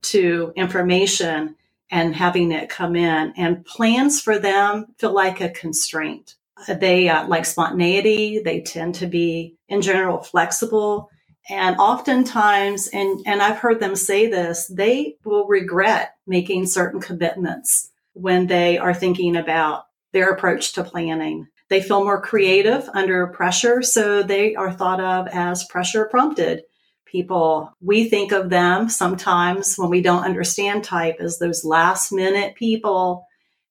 to 0.04 0.54
information 0.56 1.56
and 1.90 2.16
having 2.16 2.52
it 2.52 2.70
come 2.70 2.96
in 2.96 3.34
and 3.38 3.66
plans 3.66 4.22
for 4.22 4.38
them 4.38 4.88
feel 4.98 5.14
like 5.14 5.42
a 5.42 5.50
constraint. 5.50 6.36
They 6.68 7.10
uh, 7.10 7.28
like 7.28 7.46
spontaneity. 7.46 8.40
They 8.40 8.62
tend 8.62 8.96
to 8.96 9.08
be 9.08 9.58
in 9.68 9.82
general 9.82 10.20
flexible 10.22 11.10
and 11.50 11.76
oftentimes, 11.78 12.88
and, 12.88 13.22
and 13.26 13.42
I've 13.42 13.58
heard 13.58 13.80
them 13.80 13.96
say 13.96 14.28
this, 14.28 14.68
they 14.68 15.18
will 15.26 15.46
regret 15.46 16.16
making 16.26 16.68
certain 16.68 17.02
commitments 17.02 17.90
when 18.14 18.48
they 18.48 18.78
are 18.78 18.94
thinking 18.94 19.36
about 19.36 19.88
their 20.14 20.32
approach 20.32 20.74
to 20.74 20.84
planning. 20.84 21.48
They 21.74 21.82
feel 21.82 22.04
more 22.04 22.22
creative 22.22 22.88
under 22.94 23.26
pressure, 23.26 23.82
so 23.82 24.22
they 24.22 24.54
are 24.54 24.72
thought 24.72 25.00
of 25.00 25.28
as 25.30 25.64
pressure 25.64 26.06
prompted 26.06 26.66
people. 27.04 27.74
We 27.82 28.08
think 28.10 28.32
of 28.32 28.52
them 28.52 28.90
sometimes 28.90 29.76
when 29.76 29.90
we 29.90 30.04
don't 30.04 30.24
understand 30.24 30.84
type 30.84 31.16
as 31.20 31.40
those 31.40 31.66
last 31.66 32.12
minute 32.12 32.54
people 32.54 33.26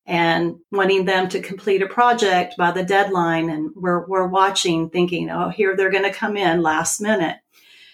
and 0.05 0.57
wanting 0.73 1.05
them 1.05 1.29
to 1.29 1.41
complete 1.41 1.81
a 1.81 1.87
project 1.87 2.57
by 2.59 2.73
the 2.73 2.83
deadline. 2.83 3.49
And 3.49 3.71
we're, 3.77 4.05
we're 4.09 4.27
watching 4.27 4.91
thinking, 4.91 5.31
oh, 5.31 5.51
here 5.51 5.77
they're 5.77 5.93
going 5.93 6.03
to 6.03 6.11
come 6.11 6.37
in 6.37 6.61
last 6.61 7.01
minute. 7.01 7.37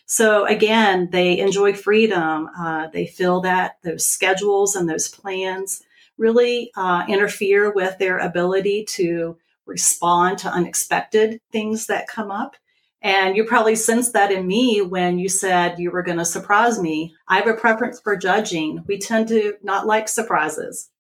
So 0.07 0.47
again, 0.47 1.11
they 1.13 1.39
enjoy 1.39 1.75
freedom. 1.75 2.49
Uh, 2.59 2.87
they 2.87 3.05
feel 3.05 3.43
that 3.43 3.77
those 3.85 4.07
schedules 4.07 4.75
and 4.75 4.89
those 4.89 5.07
plans 5.07 5.83
really 6.17 6.71
uh, 6.79 7.05
interfere 7.11 7.71
with 7.71 7.99
their 7.99 8.17
ability 8.21 8.87
to 8.87 9.37
respond 9.69 10.39
to 10.39 10.51
unexpected 10.51 11.41
things 11.53 11.87
that 11.87 12.09
come 12.09 12.31
up. 12.31 12.57
And 13.01 13.37
you 13.37 13.45
probably 13.45 13.77
sensed 13.77 14.15
that 14.15 14.33
in 14.33 14.47
me 14.47 14.83
when 14.83 15.19
you 15.19 15.29
said 15.29 15.79
you 15.79 15.93
were 15.93 16.03
going 16.03 16.19
to 16.19 16.25
surprise 16.25 16.81
me. 16.81 17.15
I 17.29 17.37
have 17.37 17.47
a 17.47 17.55
preference 17.55 18.01
for 18.01 18.17
judging. 18.17 18.83
We 18.89 18.99
tend 18.99 19.29
to 19.29 19.55
not 19.63 19.87
like 19.87 20.09
surprises. 20.09 20.91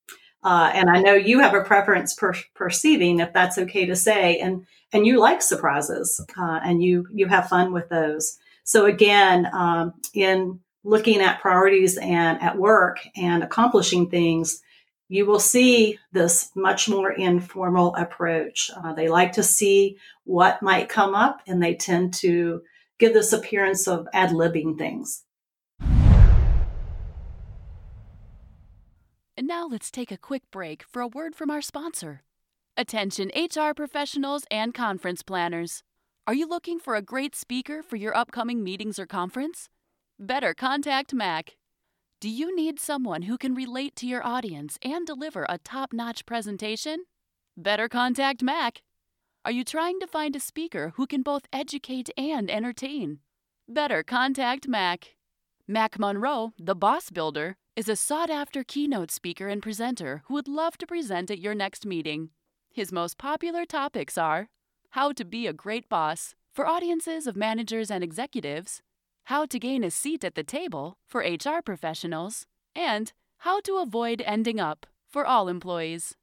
Uh, 0.45 0.71
and 0.73 0.89
I 0.89 1.01
know 1.01 1.15
you 1.15 1.41
have 1.41 1.55
a 1.55 1.65
preference 1.65 2.15
for 2.15 2.37
perceiving, 2.55 3.19
if 3.19 3.33
that's 3.33 3.59
okay 3.59 3.87
to 3.87 3.97
say, 3.97 4.39
and 4.39 4.67
and 4.93 5.07
you 5.07 5.19
like 5.19 5.43
surprises, 5.43 6.25
uh, 6.39 6.61
and 6.63 6.81
you 6.83 7.09
you 7.13 7.27
have 7.27 7.49
fun 7.49 7.73
with 7.73 7.89
those. 7.89 8.39
So 8.63 8.87
again, 8.87 9.49
um, 9.53 9.95
in 10.15 10.61
looking 10.85 11.21
at 11.21 11.41
priorities 11.41 11.99
and 11.99 12.41
at 12.41 12.57
work 12.57 13.01
and 13.17 13.43
accomplishing 13.43 14.09
things, 14.09 14.63
you 15.09 15.25
will 15.25 15.41
see 15.41 15.99
this 16.12 16.50
much 16.55 16.88
more 16.88 17.11
informal 17.12 17.95
approach. 17.97 18.71
Uh, 18.77 18.93
they 18.93 19.09
like 19.09 19.33
to 19.33 19.43
see 19.43 19.97
what 20.25 20.62
might 20.62 20.88
come 20.88 21.15
up 21.15 21.41
and 21.47 21.62
they 21.62 21.75
tend 21.75 22.12
to 22.15 22.62
give 22.99 23.15
this 23.15 23.33
appearance 23.33 23.88
of 23.88 24.07
ad 24.12 24.31
libbing 24.31 24.77
things. 24.77 25.25
And 29.37 29.47
now 29.47 29.67
let's 29.67 29.91
take 29.91 30.11
a 30.11 30.19
quick 30.19 30.43
break 30.50 30.83
for 30.83 31.00
a 31.00 31.09
word 31.09 31.35
from 31.35 31.50
our 31.50 31.62
sponsor. 31.62 32.23
Attention 32.77 33.31
HR 33.35 33.73
professionals 33.75 34.45
and 34.50 34.75
conference 34.75 35.23
planners. 35.23 35.83
Are 36.27 36.35
you 36.35 36.47
looking 36.47 36.79
for 36.79 36.97
a 36.97 37.03
great 37.03 37.35
speaker 37.35 37.83
for 37.83 37.97
your 37.97 38.15
upcoming 38.17 38.62
meetings 38.62 38.99
or 38.99 39.07
conference? 39.07 39.69
Better 40.19 40.53
contact 40.53 41.15
Mac. 41.15 41.57
Do 42.21 42.29
you 42.29 42.57
need 42.57 42.81
someone 42.81 43.23
who 43.23 43.39
can 43.39 43.55
relate 43.55 43.95
to 43.97 44.07
your 44.07 44.27
audience 44.27 44.77
and 44.83 45.07
deliver 45.07 45.47
a 45.49 45.59
top 45.59 45.93
notch 45.93 46.27
presentation? 46.27 47.05
Better 47.57 47.89
contact 47.89 48.43
Mac. 48.43 48.83
Are 49.45 49.53
you 49.53 49.63
trying 49.63 50.01
to 50.01 50.07
find 50.09 50.35
a 50.35 50.41
speaker 50.41 50.95
who 50.97 51.07
can 51.07 51.23
both 51.23 51.43
educate 51.53 52.11
and 52.19 52.51
entertain? 52.51 53.21
Better 53.69 54.03
contact 54.03 54.67
Mac. 54.67 55.15
Mac 55.69 55.97
Monroe, 55.97 56.55
the 56.59 56.75
boss 56.75 57.11
builder, 57.11 57.57
is 57.77 57.89
a 57.89 57.95
sought 57.95 58.31
after 58.31 58.65
keynote 58.65 59.13
speaker 59.13 59.47
and 59.47 59.63
presenter 59.63 60.23
who 60.27 60.35
would 60.35 60.49
love 60.49 60.77
to 60.79 60.89
present 60.89 61.31
at 61.31 61.39
your 61.39 61.55
next 61.55 61.87
meeting. 61.87 62.31
His 62.75 62.91
most 62.91 63.17
popular 63.17 63.65
topics 63.65 64.19
are 64.19 64.49
how 64.91 65.13
to 65.13 65.25
Be 65.25 65.47
a 65.47 65.53
Great 65.53 65.89
Boss 65.89 66.35
for 66.53 66.67
audiences 66.67 67.29
of 67.29 67.37
managers 67.37 67.93
and 67.93 68.03
executives, 68.03 68.83
How 69.28 69.44
to 69.44 69.58
Gain 69.58 69.85
a 69.85 69.90
Seat 69.90 70.25
at 70.25 70.37
the 70.37 70.42
Table 70.42 70.97
for 71.06 71.20
HR 71.20 71.61
professionals, 71.62 72.47
and 72.75 73.12
How 73.40 73.61
to 73.61 73.76
Avoid 73.76 74.23
Ending 74.25 74.58
Up 74.58 74.87
for 75.06 75.26
all 75.26 75.49
employees. 75.49 76.14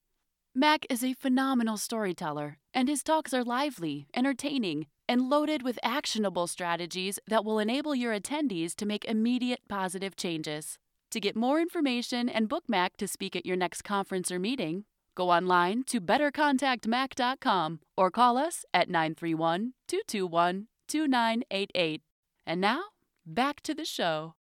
Mac 0.55 0.87
is 0.89 1.03
a 1.03 1.13
phenomenal 1.13 1.77
storyteller, 1.77 2.57
and 2.73 2.89
his 2.89 3.03
talks 3.03 3.31
are 3.31 3.43
lively, 3.43 4.07
entertaining, 4.15 4.87
and 5.07 5.29
loaded 5.29 5.61
with 5.61 5.77
actionable 5.83 6.47
strategies 6.47 7.19
that 7.27 7.45
will 7.45 7.59
enable 7.59 7.93
your 7.93 8.11
attendees 8.11 8.73
to 8.73 8.87
make 8.87 9.05
immediate 9.05 9.61
positive 9.69 10.15
changes. 10.15 10.79
To 11.11 11.19
get 11.19 11.35
more 11.35 11.61
information 11.61 12.27
and 12.27 12.49
book 12.49 12.63
Mac 12.67 12.97
to 12.97 13.07
speak 13.07 13.35
at 13.35 13.45
your 13.45 13.55
next 13.55 13.83
conference 13.83 14.31
or 14.31 14.39
meeting, 14.39 14.85
Go 15.13 15.29
online 15.29 15.83
to 15.83 16.01
bettercontactmac.com 16.01 17.81
or 17.95 18.09
call 18.09 18.37
us 18.39 18.65
at 18.73 18.89
931 18.89 19.73
221 19.87 20.67
2988. 20.87 22.01
And 22.47 22.61
now, 22.61 22.83
back 23.25 23.61
to 23.61 23.73
the 23.73 23.85
show. 23.85 24.35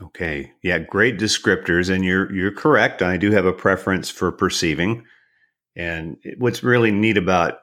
Okay. 0.00 0.52
Yeah, 0.62 0.78
great 0.78 1.18
descriptors 1.18 1.88
and 1.88 2.04
you're 2.04 2.30
you're 2.32 2.52
correct. 2.52 3.02
I 3.02 3.16
do 3.16 3.30
have 3.32 3.46
a 3.46 3.52
preference 3.52 4.10
for 4.10 4.30
perceiving. 4.30 5.04
And 5.74 6.16
what's 6.38 6.62
really 6.62 6.90
neat 6.90 7.16
about 7.16 7.60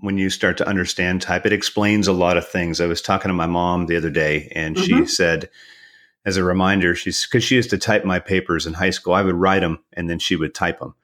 when 0.00 0.18
you 0.18 0.30
start 0.30 0.56
to 0.58 0.68
understand 0.68 1.22
type, 1.22 1.46
it 1.46 1.52
explains 1.52 2.08
a 2.08 2.12
lot 2.12 2.36
of 2.36 2.48
things. 2.48 2.80
I 2.80 2.86
was 2.86 3.00
talking 3.02 3.28
to 3.28 3.34
my 3.34 3.46
mom 3.46 3.86
the 3.86 3.96
other 3.96 4.10
day 4.10 4.50
and 4.54 4.76
mm-hmm. 4.76 5.00
she 5.00 5.06
said 5.06 5.48
as 6.24 6.36
a 6.36 6.44
reminder, 6.44 6.94
she's 6.94 7.26
because 7.26 7.42
she 7.42 7.56
used 7.56 7.70
to 7.70 7.78
type 7.78 8.04
my 8.04 8.20
papers 8.20 8.66
in 8.66 8.74
high 8.74 8.90
school. 8.90 9.14
I 9.14 9.22
would 9.22 9.34
write 9.34 9.60
them 9.60 9.82
and 9.92 10.08
then 10.08 10.20
she 10.20 10.36
would 10.36 10.54
type 10.54 10.78
them. 10.78 10.94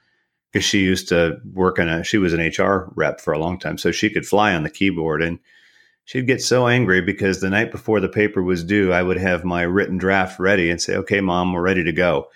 because 0.52 0.64
she 0.64 0.80
used 0.80 1.08
to 1.08 1.38
work 1.52 1.78
in 1.78 1.88
a 1.88 2.04
she 2.04 2.18
was 2.18 2.32
an 2.32 2.40
HR 2.40 2.92
rep 2.94 3.20
for 3.20 3.32
a 3.32 3.38
long 3.38 3.58
time, 3.58 3.78
so 3.78 3.90
she 3.90 4.10
could 4.10 4.26
fly 4.26 4.54
on 4.54 4.62
the 4.62 4.70
keyboard 4.70 5.22
and 5.22 5.40
she'd 6.08 6.26
get 6.26 6.40
so 6.40 6.66
angry 6.66 7.02
because 7.02 7.40
the 7.40 7.50
night 7.50 7.70
before 7.70 8.00
the 8.00 8.08
paper 8.08 8.42
was 8.42 8.64
due, 8.64 8.94
I 8.94 9.02
would 9.02 9.18
have 9.18 9.44
my 9.44 9.60
written 9.60 9.98
draft 9.98 10.40
ready 10.40 10.70
and 10.70 10.80
say, 10.80 10.96
"Okay, 10.96 11.20
mom, 11.20 11.52
we're 11.52 11.60
ready 11.60 11.84
to 11.84 11.92
go." 11.92 12.30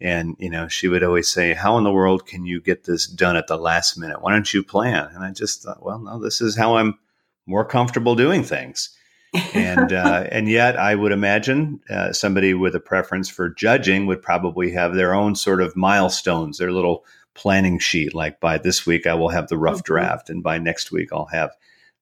And 0.00 0.36
you 0.38 0.48
know, 0.48 0.68
she 0.68 0.86
would 0.86 1.02
always 1.02 1.28
say, 1.28 1.52
"How 1.52 1.76
in 1.76 1.82
the 1.82 1.92
world 1.92 2.24
can 2.24 2.46
you 2.46 2.60
get 2.60 2.84
this 2.84 3.08
done 3.08 3.34
at 3.36 3.48
the 3.48 3.56
last 3.56 3.98
minute? 3.98 4.22
Why 4.22 4.32
don't 4.32 4.54
you 4.54 4.62
plan?" 4.62 5.08
And 5.12 5.24
I 5.24 5.32
just 5.32 5.62
thought, 5.62 5.84
"Well, 5.84 5.98
no, 5.98 6.20
this 6.20 6.40
is 6.40 6.56
how 6.56 6.76
I'm 6.76 6.98
more 7.46 7.64
comfortable 7.64 8.14
doing 8.14 8.44
things." 8.44 8.90
and 9.54 9.92
uh, 10.04 10.28
and 10.30 10.48
yet, 10.48 10.78
I 10.78 10.94
would 10.94 11.12
imagine 11.12 11.80
uh, 11.90 12.12
somebody 12.12 12.54
with 12.54 12.76
a 12.76 12.80
preference 12.80 13.28
for 13.28 13.50
judging 13.50 14.06
would 14.06 14.22
probably 14.22 14.70
have 14.70 14.94
their 14.94 15.14
own 15.14 15.34
sort 15.34 15.60
of 15.60 15.74
milestones, 15.74 16.58
their 16.58 16.72
little 16.72 17.04
planning 17.34 17.80
sheet. 17.80 18.14
Like 18.14 18.38
by 18.38 18.56
this 18.56 18.86
week, 18.86 19.04
I 19.08 19.14
will 19.14 19.30
have 19.30 19.48
the 19.48 19.58
rough 19.58 19.78
mm-hmm. 19.78 19.94
draft, 19.94 20.30
and 20.30 20.44
by 20.44 20.58
next 20.58 20.92
week, 20.92 21.08
I'll 21.12 21.26
have 21.32 21.50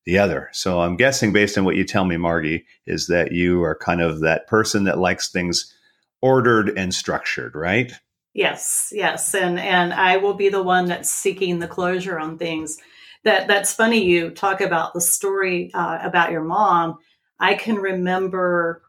the 0.08 0.18
other. 0.18 0.48
So 0.52 0.80
I'm 0.80 0.96
guessing, 0.96 1.32
based 1.32 1.56
on 1.56 1.64
what 1.64 1.76
you 1.76 1.84
tell 1.84 2.04
me, 2.04 2.16
Margi, 2.16 2.64
is 2.86 3.06
that 3.06 3.30
you 3.32 3.62
are 3.62 3.76
kind 3.76 4.00
of 4.00 4.20
that 4.20 4.48
person 4.48 4.84
that 4.84 4.98
likes 4.98 5.30
things 5.30 5.72
ordered 6.20 6.70
and 6.76 6.92
structured, 6.92 7.54
right? 7.54 7.92
Yes, 8.34 8.90
yes, 8.92 9.34
and 9.34 9.58
and 9.60 9.92
I 9.92 10.16
will 10.16 10.34
be 10.34 10.48
the 10.48 10.62
one 10.62 10.86
that's 10.86 11.10
seeking 11.10 11.58
the 11.58 11.68
closure 11.68 12.18
on 12.18 12.38
things. 12.38 12.78
That 13.24 13.48
that's 13.48 13.72
funny. 13.72 14.04
You 14.04 14.30
talk 14.30 14.60
about 14.60 14.94
the 14.94 15.00
story 15.00 15.70
uh, 15.74 15.98
about 16.02 16.32
your 16.32 16.44
mom 16.44 16.98
I 17.40 17.54
can 17.54 17.76
remember 17.76 18.82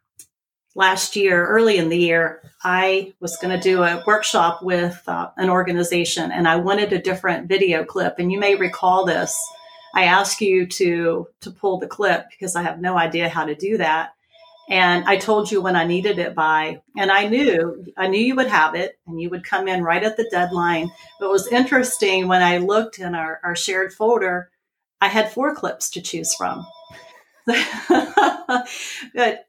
last 0.76 1.16
year, 1.16 1.46
early 1.46 1.78
in 1.78 1.90
the 1.90 1.98
year, 1.98 2.42
I 2.64 3.14
was 3.20 3.38
going 3.38 3.56
to 3.56 3.62
do 3.62 3.84
a 3.84 4.04
workshop 4.06 4.64
with 4.64 5.02
uh, 5.08 5.30
an 5.38 5.50
organization 5.50 6.32
and 6.32 6.48
I 6.48 6.56
wanted 6.56 6.94
a 6.94 7.02
different 7.02 7.48
video 7.48 7.84
clip. 7.84 8.16
And 8.18 8.32
you 8.32 8.40
may 8.40 8.56
recall 8.56 9.06
this. 9.06 9.38
I 9.94 10.06
asked 10.06 10.42
you 10.42 10.68
to, 10.68 11.28
to 11.42 11.52
pull 11.52 11.80
the 11.80 11.88
clip 11.88 12.30
because 12.30 12.56
I 12.56 12.64
have 12.64 12.80
no 12.80 12.98
idea 12.98 13.30
how 13.30 13.46
to 13.46 13.56
do 13.56 13.78
that. 13.78 14.14
And 14.70 15.06
I 15.06 15.18
told 15.18 15.52
you 15.52 15.62
when 15.62 15.76
I 15.76 15.86
needed 15.86 16.20
it 16.20 16.36
by, 16.36 16.82
and 16.96 17.12
I 17.12 17.28
knew, 17.28 17.86
I 17.98 18.08
knew 18.08 18.20
you 18.20 18.36
would 18.36 18.48
have 18.48 18.76
it 18.76 19.00
and 19.08 19.20
you 19.20 19.32
would 19.32 19.44
come 19.44 19.68
in 19.68 19.84
right 19.84 20.04
at 20.04 20.16
the 20.16 20.30
deadline. 20.30 20.92
But 21.20 21.26
it 21.26 21.32
was 21.32 21.48
interesting 21.48 22.28
when 22.28 22.44
I 22.44 22.58
looked 22.58 23.00
in 23.00 23.16
our, 23.16 23.40
our 23.44 23.56
shared 23.56 23.92
folder, 23.92 24.52
I 25.02 25.08
had 25.08 25.32
four 25.32 25.56
clips 25.56 25.90
to 25.92 26.02
choose 26.02 26.36
from. 26.36 26.68
but 27.48 27.58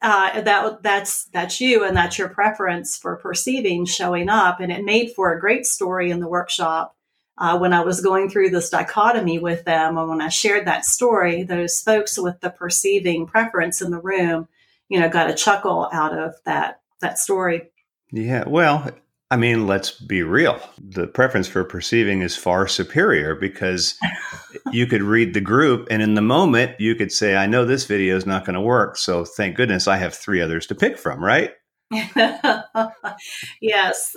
uh, 0.01 0.41
that 0.41 0.79
that's 0.83 1.25
that's 1.27 1.61
you 1.61 1.85
and 1.85 1.95
that's 1.95 2.17
your 2.17 2.31
preference 2.31 2.97
for 2.97 3.17
perceiving 3.17 3.85
showing 3.85 4.31
up 4.31 4.59
and 4.61 4.73
it 4.73 4.85
made 4.85 5.13
for 5.13 5.35
a 5.35 5.41
great 5.41 5.67
story 5.67 6.11
in 6.11 6.21
the 6.21 6.29
workshop 6.29 6.97
uh, 7.41 7.59
when 7.59 7.73
i 7.73 7.81
was 7.81 8.01
going 8.01 8.29
through 8.29 8.51
this 8.51 8.71
dichotomy 8.71 9.39
with 9.39 9.65
them 9.65 9.99
and 9.99 10.09
when 10.09 10.21
i 10.21 10.29
shared 10.29 10.67
that 10.67 10.85
story 10.85 11.43
those 11.43 11.81
folks 11.81 12.19
with 12.19 12.41
the 12.41 12.51
perceiving 12.51 13.27
preference 13.27 13.83
in 13.83 13.91
the 13.91 14.01
room 14.01 14.47
you 14.89 15.01
know 15.01 15.09
got 15.09 15.31
a 15.31 15.35
chuckle 15.35 15.89
out 15.93 16.17
of 16.17 16.35
that 16.45 16.81
that 17.01 17.19
story 17.19 17.71
yeah 18.13 18.45
well 18.47 18.91
I 19.33 19.37
mean, 19.37 19.69
let's 19.69 19.93
be 19.93 20.23
real. 20.25 20.61
The 20.77 21.07
preference 21.07 21.47
for 21.47 21.63
perceiving 21.63 22.23
is 22.23 22.37
far 22.37 22.67
superior 22.67 23.37
because 23.37 23.97
you 24.73 24.87
could 24.87 25.03
read 25.03 25.35
the 25.35 25.41
group 25.41 25.87
and 25.89 26.03
in 26.03 26.15
the 26.15 26.21
moment 26.21 26.81
you 26.81 26.97
could 26.97 27.13
say, 27.13 27.37
I 27.37 27.47
know 27.47 27.65
this 27.65 27.87
video 27.87 28.17
is 28.17 28.27
not 28.27 28.45
going 28.45 28.55
to 28.55 28.61
work. 28.61 28.97
So 28.97 29.25
thank 29.25 29.57
goodness 29.57 29.87
I 29.87 29.99
have 29.99 30.15
three 30.15 30.41
others 30.41 30.67
to 30.67 30.75
pick 30.75 30.99
from, 30.99 31.25
right? 31.25 31.53
yes. 33.61 34.15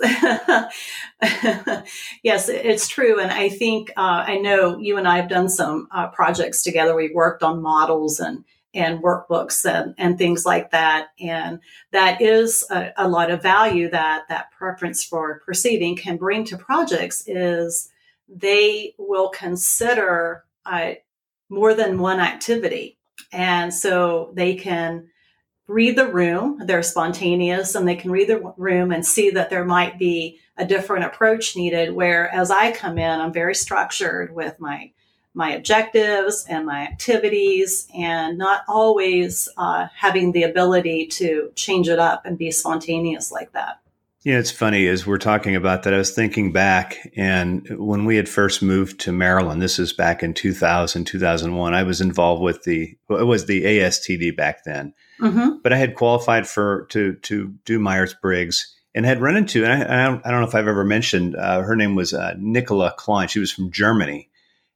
yes, 2.22 2.48
it's 2.48 2.88
true. 2.88 3.18
And 3.18 3.32
I 3.32 3.48
think, 3.48 3.90
uh, 3.96 4.24
I 4.26 4.38
know 4.38 4.78
you 4.78 4.96
and 4.96 5.08
I 5.08 5.16
have 5.16 5.28
done 5.28 5.48
some 5.48 5.88
uh, 5.90 6.08
projects 6.08 6.62
together. 6.62 6.94
We've 6.94 7.14
worked 7.14 7.42
on 7.42 7.62
models 7.62 8.20
and 8.20 8.44
and 8.74 9.02
workbooks 9.02 9.64
and, 9.64 9.94
and 9.98 10.18
things 10.18 10.44
like 10.44 10.72
that. 10.72 11.10
And 11.20 11.60
that 11.92 12.20
is 12.20 12.64
a, 12.70 12.90
a, 12.96 13.08
lot 13.08 13.30
of 13.30 13.40
value 13.40 13.88
that 13.90 14.24
that 14.28 14.50
preference 14.50 15.04
for 15.04 15.40
perceiving 15.46 15.94
can 15.94 16.16
bring 16.16 16.44
to 16.46 16.58
projects 16.58 17.22
is 17.28 17.88
they 18.28 18.94
will 18.98 19.28
consider 19.28 20.44
uh, 20.66 20.94
more 21.48 21.72
than 21.74 21.98
one 21.98 22.18
activity. 22.18 22.98
And 23.32 23.72
so 23.72 24.32
they 24.34 24.54
can 24.56 25.08
read 25.66 25.96
the 25.96 26.08
room, 26.08 26.60
they're 26.64 26.82
spontaneous 26.82 27.74
and 27.74 27.86
they 27.86 27.96
can 27.96 28.10
read 28.10 28.28
the 28.28 28.52
room 28.56 28.92
and 28.92 29.04
see 29.04 29.30
that 29.30 29.50
there 29.50 29.64
might 29.64 29.98
be 29.98 30.38
a 30.56 30.64
different 30.64 31.04
approach 31.04 31.56
needed. 31.56 31.94
Where 31.94 32.28
as 32.30 32.50
I 32.50 32.72
come 32.72 32.98
in, 32.98 33.20
I'm 33.20 33.32
very 33.32 33.54
structured 33.54 34.34
with 34.34 34.60
my 34.60 34.92
my 35.36 35.52
objectives 35.52 36.46
and 36.48 36.64
my 36.64 36.82
activities 36.82 37.88
and 37.92 38.38
not 38.38 38.62
always 38.68 39.48
uh, 39.56 39.88
having 39.96 40.30
the 40.30 40.44
ability 40.44 41.06
to 41.06 41.50
change 41.56 41.88
it 41.88 41.98
up 41.98 42.24
and 42.24 42.38
be 42.38 42.52
spontaneous 42.52 43.32
like 43.32 43.50
that. 43.52 43.80
Yeah, 44.22 44.38
it's 44.38 44.50
funny 44.50 44.86
as 44.86 45.06
we're 45.06 45.18
talking 45.18 45.54
about 45.54 45.82
that. 45.82 45.92
I 45.92 45.98
was 45.98 46.12
thinking 46.12 46.50
back, 46.50 47.12
and 47.14 47.68
when 47.78 48.06
we 48.06 48.16
had 48.16 48.26
first 48.26 48.62
moved 48.62 48.98
to 49.00 49.12
Maryland, 49.12 49.60
this 49.60 49.78
is 49.78 49.92
back 49.92 50.22
in 50.22 50.32
2000, 50.32 51.04
2001, 51.04 51.74
I 51.74 51.82
was 51.82 52.00
involved 52.00 52.40
with 52.40 52.62
the, 52.62 52.96
it 53.10 53.26
was 53.26 53.44
the 53.44 53.64
ASTD 53.64 54.34
back 54.34 54.64
then. 54.64 54.94
Mm-hmm. 55.20 55.58
But 55.62 55.72
I 55.72 55.76
had 55.76 55.94
qualified 55.94 56.46
for 56.46 56.86
to 56.90 57.14
to 57.14 57.54
do 57.64 57.78
Myers 57.78 58.14
Briggs 58.14 58.74
and 58.94 59.04
had 59.04 59.20
run 59.20 59.36
into, 59.36 59.64
and 59.64 59.72
I, 59.72 60.02
I, 60.02 60.06
don't, 60.06 60.24
I 60.24 60.30
don't 60.30 60.40
know 60.40 60.46
if 60.46 60.54
I've 60.54 60.68
ever 60.68 60.84
mentioned, 60.84 61.34
uh, 61.34 61.62
her 61.62 61.74
name 61.74 61.96
was 61.96 62.14
uh, 62.14 62.34
Nicola 62.38 62.94
Klein. 62.96 63.26
She 63.26 63.40
was 63.40 63.50
from 63.50 63.72
Germany 63.72 64.28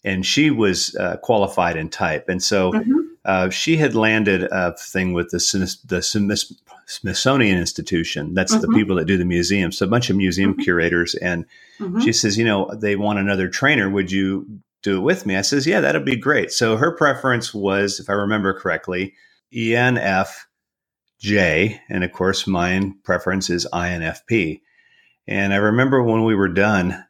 and 0.05 0.27
she 0.27 0.51
was 0.51 0.95
uh, 0.97 1.17
qualified 1.19 1.77
in 1.77 1.89
type, 1.89 2.29
and 2.29 2.43
so 2.43 2.73
mm-hmm. 2.73 2.99
uh, 3.25 3.51
she 3.51 3.77
had 3.77 3.95
landed 3.95 4.45
a 4.45 4.77
thing 4.77 5.13
with 5.13 5.31
the 5.31 5.39
the 5.87 6.57
Smithsonian 6.87 7.59
Institution. 7.59 8.33
That's 8.35 8.53
mm-hmm. 8.53 8.73
the 8.73 8.79
people 8.79 8.97
that 8.97 9.07
do 9.07 9.19
the 9.19 9.25
museum. 9.25 9.73
So 9.73 9.87
a 9.87 9.89
bunch 9.89 10.09
of 10.09 10.17
museum 10.17 10.53
mm-hmm. 10.53 10.63
curators, 10.63 11.15
and 11.17 11.45
mm-hmm. 11.79 12.01
she 12.01 12.13
says, 12.13 12.39
you 12.39 12.45
know, 12.45 12.71
they 12.75 12.97
want 12.97 13.19
another 13.19 13.49
trainer. 13.49 13.91
Would 13.91 14.11
you 14.11 14.61
do 14.83 14.99
it 14.99 15.01
with 15.01 15.27
me? 15.27 15.37
I 15.37 15.43
says, 15.43 15.67
yeah, 15.67 15.81
that'd 15.81 16.05
be 16.05 16.17
great. 16.17 16.53
So 16.53 16.77
her 16.77 16.93
preference 16.93 17.53
was, 17.53 18.01
if 18.01 18.09
I 18.09 18.15
remember 18.15 18.55
correctly, 18.55 19.15
ENFJ, 19.55 20.41
and 21.89 22.05
of 22.05 22.13
course, 22.13 22.47
mine 22.47 22.99
preference 23.05 23.51
is 23.51 23.67
INFP. 23.73 24.61
And 25.27 25.53
I 25.53 25.57
remember 25.57 26.03
when 26.03 26.25
we 26.25 26.35
were 26.35 26.49
done, 26.49 27.05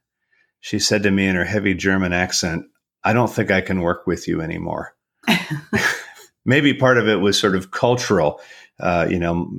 she 0.61 0.79
said 0.79 1.05
to 1.05 1.11
me 1.11 1.27
in 1.27 1.37
her 1.37 1.45
heavy 1.45 1.75
German 1.75 2.13
accent, 2.13 2.67
I 3.05 3.13
don't 3.13 3.33
think 3.33 3.51
I 3.51 3.61
can 3.61 3.81
work 3.81 4.07
with 4.07 4.27
you 4.27 4.41
anymore. 4.41 4.95
Maybe 6.45 6.75
part 6.75 6.99
of 6.99 7.09
it 7.09 7.17
was 7.17 7.39
sort 7.39 7.55
of 7.55 7.71
cultural. 7.71 8.41
Uh, 8.81 9.07
you 9.11 9.19
know, 9.19 9.51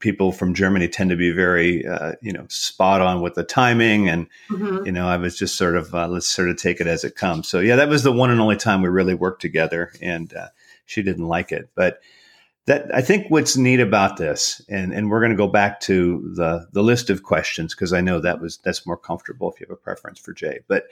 people 0.00 0.32
from 0.32 0.54
Germany 0.54 0.88
tend 0.88 1.10
to 1.10 1.16
be 1.16 1.30
very, 1.30 1.86
uh, 1.86 2.12
you 2.20 2.32
know, 2.32 2.46
spot 2.48 3.00
on 3.00 3.22
with 3.22 3.34
the 3.34 3.44
timing. 3.44 4.08
And, 4.08 4.26
mm-hmm. 4.50 4.86
you 4.86 4.92
know, 4.92 5.08
I 5.08 5.16
was 5.16 5.38
just 5.38 5.56
sort 5.56 5.76
of, 5.76 5.94
uh, 5.94 6.08
let's 6.08 6.28
sort 6.28 6.50
of 6.50 6.56
take 6.56 6.80
it 6.80 6.86
as 6.86 7.04
it 7.04 7.14
comes. 7.14 7.48
So, 7.48 7.60
yeah, 7.60 7.76
that 7.76 7.88
was 7.88 8.02
the 8.02 8.12
one 8.12 8.30
and 8.30 8.40
only 8.40 8.56
time 8.56 8.82
we 8.82 8.88
really 8.88 9.14
worked 9.14 9.40
together. 9.40 9.92
And 10.02 10.34
uh, 10.34 10.48
she 10.90 11.02
didn't 11.02 11.28
like 11.28 11.52
it. 11.52 11.70
But, 11.74 12.00
that 12.66 12.94
I 12.94 13.00
think 13.00 13.30
what's 13.30 13.56
neat 13.56 13.80
about 13.80 14.16
this, 14.16 14.60
and, 14.68 14.92
and 14.92 15.10
we're 15.10 15.20
going 15.20 15.32
to 15.32 15.36
go 15.36 15.48
back 15.48 15.80
to 15.80 16.32
the 16.36 16.68
the 16.72 16.82
list 16.82 17.10
of 17.10 17.22
questions 17.22 17.74
because 17.74 17.92
I 17.92 18.00
know 18.00 18.20
that 18.20 18.40
was 18.40 18.58
that's 18.58 18.86
more 18.86 18.98
comfortable 18.98 19.50
if 19.50 19.58
you 19.58 19.66
have 19.68 19.72
a 19.72 19.80
preference 19.80 20.20
for 20.20 20.32
J. 20.32 20.60
But 20.68 20.84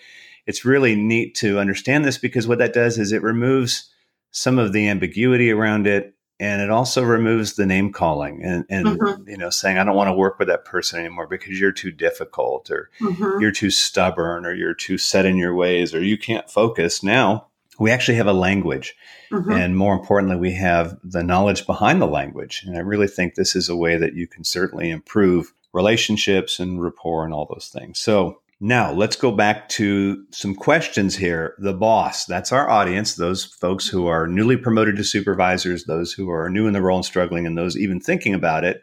it's 0.47 0.65
really 0.65 0.97
neat 0.97 1.35
to 1.37 1.61
understand 1.61 2.05
this 2.05 2.19
because 2.19 2.49
what 2.49 2.59
that 2.59 2.73
does 2.73 2.99
is 2.99 3.13
it 3.13 3.23
removes 3.23 3.93
some 4.31 4.59
of 4.59 4.73
the 4.73 4.89
ambiguity 4.89 5.51
around 5.51 5.87
it 5.87 6.15
and 6.41 6.63
it 6.63 6.71
also 6.71 7.03
removes 7.03 7.55
the 7.55 7.67
name 7.67 7.93
calling 7.93 8.43
and, 8.45 8.65
and 8.71 8.87
mm-hmm. 8.87 9.29
you 9.29 9.37
know 9.37 9.51
saying 9.51 9.79
i 9.79 9.83
don't 9.83 9.97
want 9.97 10.09
to 10.09 10.15
work 10.15 10.39
with 10.39 10.47
that 10.47 10.65
person 10.65 11.01
anymore 11.01 11.27
because 11.27 11.59
you're 11.59 11.73
too 11.73 11.91
difficult 11.91 12.71
or 12.71 12.91
mm-hmm. 13.01 13.41
you're 13.41 13.51
too 13.51 13.71
stubborn 13.71 14.47
or 14.47 14.55
you're 14.55 14.75
too 14.75 14.99
set 14.99 15.27
in 15.27 15.37
your 15.37 15.55
ways 15.55 15.95
or 15.95 16.05
you 16.05 16.17
can't 16.17 16.51
focus 16.51 17.03
now 17.03 17.48
we 17.79 17.91
actually 17.91 18.17
have 18.17 18.27
a 18.27 18.33
language 18.33 18.95
mm-hmm. 19.31 19.51
and 19.51 19.77
more 19.77 19.95
importantly 19.95 20.37
we 20.37 20.53
have 20.53 20.99
the 21.03 21.23
knowledge 21.23 21.67
behind 21.67 22.01
the 22.01 22.07
language 22.07 22.63
and 22.67 22.77
i 22.77 22.81
really 22.81 23.09
think 23.09 23.35
this 23.35 23.55
is 23.55 23.69
a 23.69 23.77
way 23.77 23.97
that 23.97 24.15
you 24.15 24.27
can 24.27 24.45
certainly 24.45 24.91
improve 24.91 25.53
relationships 25.73 26.59
and 26.59 26.83
rapport 26.83 27.25
and 27.25 27.33
all 27.33 27.47
those 27.47 27.69
things 27.69 27.99
so 27.99 28.41
now, 28.61 28.93
let's 28.93 29.15
go 29.15 29.31
back 29.31 29.69
to 29.71 30.25
some 30.33 30.55
questions 30.55 31.15
here. 31.15 31.55
The 31.59 31.73
boss, 31.73 32.25
that's 32.25 32.51
our 32.51 32.69
audience, 32.69 33.15
those 33.15 33.45
folks 33.45 33.87
who 33.87 34.09
are 34.09 34.27
newly 34.27 34.57
promoted 34.57 34.97
to 34.97 35.05
supervisors, 35.05 35.85
those 35.85 36.13
who 36.13 36.29
are 36.31 36.51
new 36.51 36.67
in 36.67 36.73
the 36.73 36.83
role 36.83 36.99
and 36.99 37.05
struggling, 37.05 37.47
and 37.47 37.57
those 37.57 37.77
even 37.77 38.01
thinking 38.01 38.35
about 38.35 38.65
it. 38.65 38.83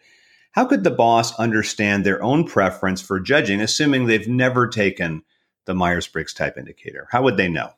How 0.52 0.64
could 0.64 0.86
the 0.86 0.92
boss 0.92 1.38
understand 1.38 2.06
their 2.06 2.24
own 2.24 2.46
preference 2.46 3.02
for 3.02 3.20
judging, 3.20 3.60
assuming 3.60 4.06
they've 4.06 4.30
never 4.30 4.70
taken 4.70 5.24
the 5.66 5.76
Myers 5.76 6.08
Briggs 6.08 6.34
type 6.34 6.58
indicator? 6.58 7.10
How 7.12 7.24
would 7.24 7.36
they 7.36 7.50
know? 7.50 7.72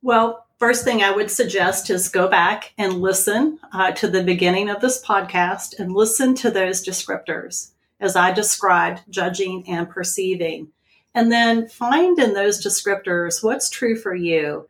Well, 0.00 0.43
first 0.64 0.82
thing 0.82 1.02
I 1.02 1.10
would 1.10 1.30
suggest 1.30 1.90
is 1.90 2.08
go 2.08 2.26
back 2.26 2.72
and 2.78 3.02
listen 3.02 3.58
uh, 3.70 3.92
to 3.92 4.08
the 4.08 4.24
beginning 4.24 4.70
of 4.70 4.80
this 4.80 5.04
podcast 5.04 5.78
and 5.78 5.92
listen 5.92 6.34
to 6.36 6.50
those 6.50 6.82
descriptors 6.82 7.72
as 8.00 8.16
I 8.16 8.32
described 8.32 9.02
judging 9.10 9.68
and 9.68 9.90
perceiving 9.90 10.68
And 11.14 11.30
then 11.30 11.68
find 11.68 12.18
in 12.18 12.32
those 12.32 12.64
descriptors 12.64 13.44
what's 13.44 13.68
true 13.68 13.94
for 13.94 14.14
you. 14.14 14.66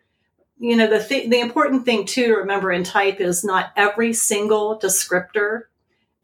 You 0.59 0.75
know, 0.75 0.89
the, 0.89 0.99
th- 0.99 1.31
the 1.31 1.39
important 1.39 1.85
thing 1.85 2.07
too 2.07 2.27
to 2.27 2.37
remember 2.39 2.73
in 2.73 2.83
type 2.83 3.21
is 3.21 3.45
not 3.45 3.71
every 3.77 4.15
single 4.15 4.81
descriptor 4.81 5.67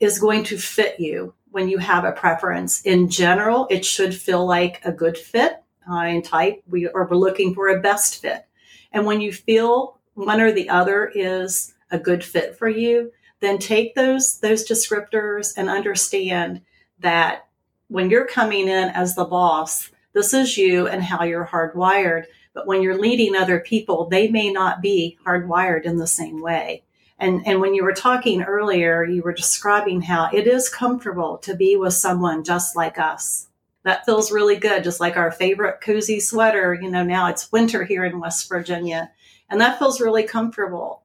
is 0.00 0.18
going 0.18 0.42
to 0.46 0.58
fit 0.58 0.98
you 0.98 1.32
when 1.52 1.68
you 1.68 1.78
have 1.78 2.02
a 2.02 2.10
preference. 2.10 2.82
In 2.82 3.08
general, 3.08 3.68
it 3.70 3.84
should 3.84 4.16
feel 4.16 4.44
like 4.44 4.84
a 4.84 4.90
good 4.90 5.16
fit. 5.16 5.62
Uh, 5.88 6.06
in 6.06 6.22
type, 6.22 6.60
we 6.66 6.88
are 6.88 7.08
looking 7.08 7.54
for 7.54 7.68
a 7.68 7.80
best 7.80 8.20
fit. 8.20 8.46
And 8.92 9.06
when 9.06 9.20
you 9.20 9.32
feel 9.32 9.98
one 10.14 10.40
or 10.40 10.52
the 10.52 10.68
other 10.68 11.10
is 11.14 11.74
a 11.90 11.98
good 11.98 12.24
fit 12.24 12.56
for 12.56 12.68
you, 12.68 13.12
then 13.40 13.58
take 13.58 13.94
those 13.94 14.38
those 14.40 14.68
descriptors 14.68 15.54
and 15.56 15.68
understand 15.68 16.60
that 16.98 17.46
when 17.88 18.10
you're 18.10 18.26
coming 18.26 18.68
in 18.68 18.88
as 18.90 19.14
the 19.14 19.24
boss, 19.24 19.90
this 20.12 20.34
is 20.34 20.56
you 20.56 20.86
and 20.86 21.02
how 21.02 21.24
you're 21.24 21.46
hardwired. 21.46 22.24
But 22.52 22.66
when 22.66 22.82
you're 22.82 22.98
leading 22.98 23.34
other 23.34 23.60
people, 23.60 24.08
they 24.08 24.28
may 24.28 24.52
not 24.52 24.82
be 24.82 25.18
hardwired 25.26 25.84
in 25.84 25.96
the 25.96 26.06
same 26.06 26.40
way. 26.40 26.84
And, 27.18 27.46
and 27.46 27.60
when 27.60 27.74
you 27.74 27.84
were 27.84 27.92
talking 27.92 28.42
earlier, 28.42 29.04
you 29.04 29.22
were 29.22 29.34
describing 29.34 30.02
how 30.02 30.30
it 30.32 30.46
is 30.46 30.68
comfortable 30.68 31.36
to 31.38 31.54
be 31.54 31.76
with 31.76 31.94
someone 31.94 32.44
just 32.44 32.74
like 32.74 32.98
us. 32.98 33.48
That 33.82 34.04
feels 34.04 34.32
really 34.32 34.56
good, 34.56 34.84
just 34.84 35.00
like 35.00 35.16
our 35.16 35.30
favorite 35.30 35.80
cozy 35.80 36.20
sweater. 36.20 36.74
You 36.74 36.90
know, 36.90 37.02
now 37.02 37.28
it's 37.28 37.50
winter 37.50 37.84
here 37.84 38.04
in 38.04 38.20
West 38.20 38.48
Virginia, 38.48 39.10
and 39.48 39.60
that 39.60 39.78
feels 39.78 40.00
really 40.00 40.24
comfortable. 40.24 41.02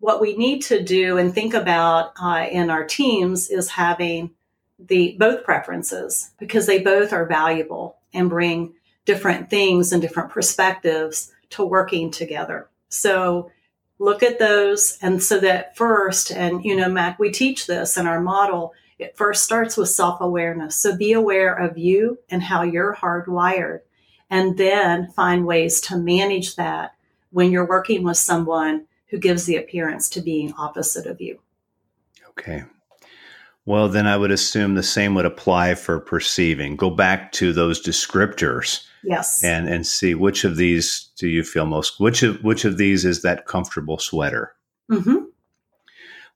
What 0.00 0.20
we 0.20 0.36
need 0.36 0.62
to 0.62 0.82
do 0.82 1.18
and 1.18 1.34
think 1.34 1.54
about 1.54 2.12
uh, 2.20 2.46
in 2.50 2.70
our 2.70 2.84
teams 2.84 3.50
is 3.50 3.68
having 3.68 4.30
the 4.78 5.16
both 5.18 5.44
preferences 5.44 6.30
because 6.38 6.66
they 6.66 6.80
both 6.80 7.12
are 7.12 7.26
valuable 7.26 7.96
and 8.14 8.30
bring 8.30 8.74
different 9.04 9.50
things 9.50 9.92
and 9.92 10.00
different 10.00 10.30
perspectives 10.30 11.32
to 11.50 11.64
working 11.64 12.10
together. 12.10 12.68
So 12.88 13.50
look 13.98 14.22
at 14.22 14.38
those. 14.38 14.98
And 15.02 15.22
so 15.22 15.40
that 15.40 15.76
first, 15.76 16.30
and 16.30 16.64
you 16.64 16.76
know, 16.76 16.88
Mac, 16.88 17.18
we 17.18 17.30
teach 17.30 17.66
this 17.66 17.96
in 17.96 18.06
our 18.06 18.20
model. 18.20 18.72
It 18.98 19.16
first 19.16 19.44
starts 19.44 19.76
with 19.76 19.88
self 19.88 20.20
awareness. 20.20 20.76
So 20.76 20.96
be 20.96 21.12
aware 21.12 21.54
of 21.54 21.78
you 21.78 22.18
and 22.28 22.42
how 22.42 22.62
you're 22.62 22.94
hardwired, 22.94 23.80
and 24.30 24.58
then 24.58 25.10
find 25.12 25.46
ways 25.46 25.80
to 25.82 25.96
manage 25.96 26.56
that 26.56 26.94
when 27.30 27.50
you're 27.50 27.66
working 27.66 28.02
with 28.02 28.16
someone 28.16 28.86
who 29.08 29.18
gives 29.18 29.44
the 29.44 29.56
appearance 29.56 30.08
to 30.10 30.20
being 30.20 30.52
opposite 30.54 31.06
of 31.06 31.20
you. 31.20 31.38
Okay. 32.30 32.64
Well, 33.64 33.88
then 33.88 34.06
I 34.06 34.16
would 34.16 34.30
assume 34.30 34.74
the 34.74 34.82
same 34.82 35.14
would 35.14 35.26
apply 35.26 35.74
for 35.74 36.00
perceiving. 36.00 36.76
Go 36.76 36.90
back 36.90 37.32
to 37.32 37.52
those 37.52 37.84
descriptors 37.84 38.88
Yes. 39.04 39.42
And 39.44 39.68
and 39.68 39.86
see 39.86 40.14
which 40.14 40.44
of 40.44 40.56
these 40.56 41.10
do 41.18 41.28
you 41.28 41.42
feel 41.42 41.66
most 41.66 42.00
which 42.00 42.22
of 42.22 42.42
which 42.42 42.64
of 42.64 42.78
these 42.78 43.04
is 43.04 43.22
that 43.22 43.46
comfortable 43.46 43.98
sweater? 43.98 44.54
Mm-hmm. 44.90 45.16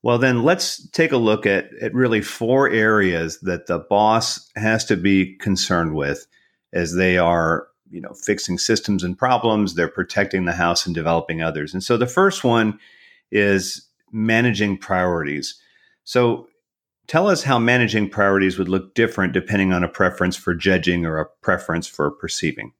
Well, 0.03 0.19
then 0.19 0.43
let's 0.43 0.87
take 0.88 1.12
a 1.12 1.17
look 1.17 1.47
at, 1.47 1.71
at 1.81 1.95
really 1.95 2.21
four 2.21 2.69
areas 2.69 3.38
that 3.41 3.67
the 3.67 3.79
boss 3.79 4.51
has 4.57 4.85
to 4.87 4.97
be 4.97 5.37
concerned 5.37 5.95
with 5.95 6.27
as 6.73 6.95
they 6.95 7.19
are, 7.19 7.69
you 7.91 8.01
know, 8.01 8.12
fixing 8.12 8.59
systems 8.59 9.05
and 9.05 9.17
problems, 9.17 9.75
they're 9.75 9.88
protecting 9.88 10.45
the 10.45 10.53
house 10.53 10.87
and 10.87 10.95
developing 10.95 11.43
others. 11.43 11.73
And 11.73 11.85
so 11.85 11.97
the 11.97 12.07
first 12.07 12.43
one 12.43 12.81
is 13.31 13.87
managing 14.11 14.79
priorities. 14.79 15.55
So 16.05 16.49
Tell 17.09 17.29
us 17.29 17.43
how 17.43 17.59
managing 17.59 18.09
priorities 18.09 18.59
would 18.59 18.69
look 18.69 18.95
different 18.95 19.33
depending 19.33 19.73
on 19.73 19.85
a 19.85 19.88
preference 19.88 20.37
for 20.37 20.55
judging 20.55 21.05
or 21.05 21.19
a 21.19 21.27
preference 21.43 21.87
for 21.87 22.11
perceiving. 22.11 22.73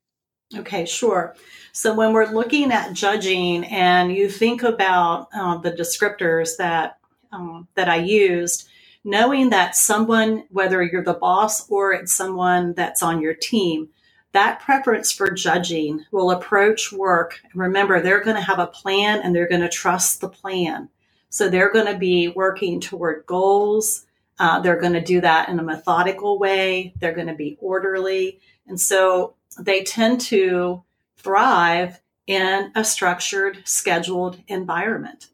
Okay, 0.57 0.85
sure. 0.85 1.35
So 1.73 1.95
when 1.95 2.13
we're 2.13 2.31
looking 2.31 2.73
at 2.73 2.93
judging, 2.93 3.65
and 3.65 4.13
you 4.13 4.29
think 4.29 4.63
about 4.63 5.29
uh, 5.35 5.57
the 5.57 5.73
descriptors 5.73 6.57
that 6.59 6.99
um, 7.33 7.69
that 7.75 7.89
I 7.89 7.97
used, 7.97 8.69
knowing 9.05 9.51
that 9.51 9.77
someone, 9.77 10.45
whether 10.51 10.83
you're 10.83 11.05
the 11.05 11.15
boss 11.15 11.69
or 11.71 11.93
it's 11.93 12.13
someone 12.13 12.75
that's 12.75 13.03
on 13.03 13.21
your 13.21 13.35
team, 13.35 13.89
that 14.33 14.61
preference 14.61 15.13
for 15.13 15.31
judging 15.31 16.05
will 16.11 16.31
approach 16.31 16.93
work. 16.93 17.41
Remember, 17.55 18.01
they're 18.01 18.25
going 18.25 18.37
to 18.37 18.43
have 18.43 18.59
a 18.59 18.67
plan 18.67 19.21
and 19.23 19.35
they're 19.35 19.49
going 19.49 19.61
to 19.61 19.69
trust 19.69 20.21
the 20.21 20.29
plan. 20.29 20.89
So 21.29 21.49
they're 21.49 21.73
going 21.73 21.93
to 21.93 21.99
be 21.99 22.29
working 22.29 22.81
toward 22.81 23.27
goals 23.27 24.07
uh, 24.43 24.59
they're 24.59 24.81
going 24.81 24.93
to 24.93 25.01
do 25.01 25.21
that 25.21 25.49
in 25.49 25.61
a 25.61 25.63
methodical 25.63 26.37
way. 26.37 26.93
They're 26.99 27.15
going 27.15 27.29
to 27.29 27.35
be 27.35 27.57
orderly. 27.61 28.41
And 28.67 28.81
so 28.81 29.35
they 29.57 29.85
tend 29.85 30.21
to 30.23 30.83
thrive 31.17 32.01
in 32.27 32.73
a 32.75 32.85
structured, 32.85 33.63
scheduled 33.65 34.41
environment. 34.49 35.29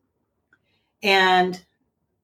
And 1.03 1.65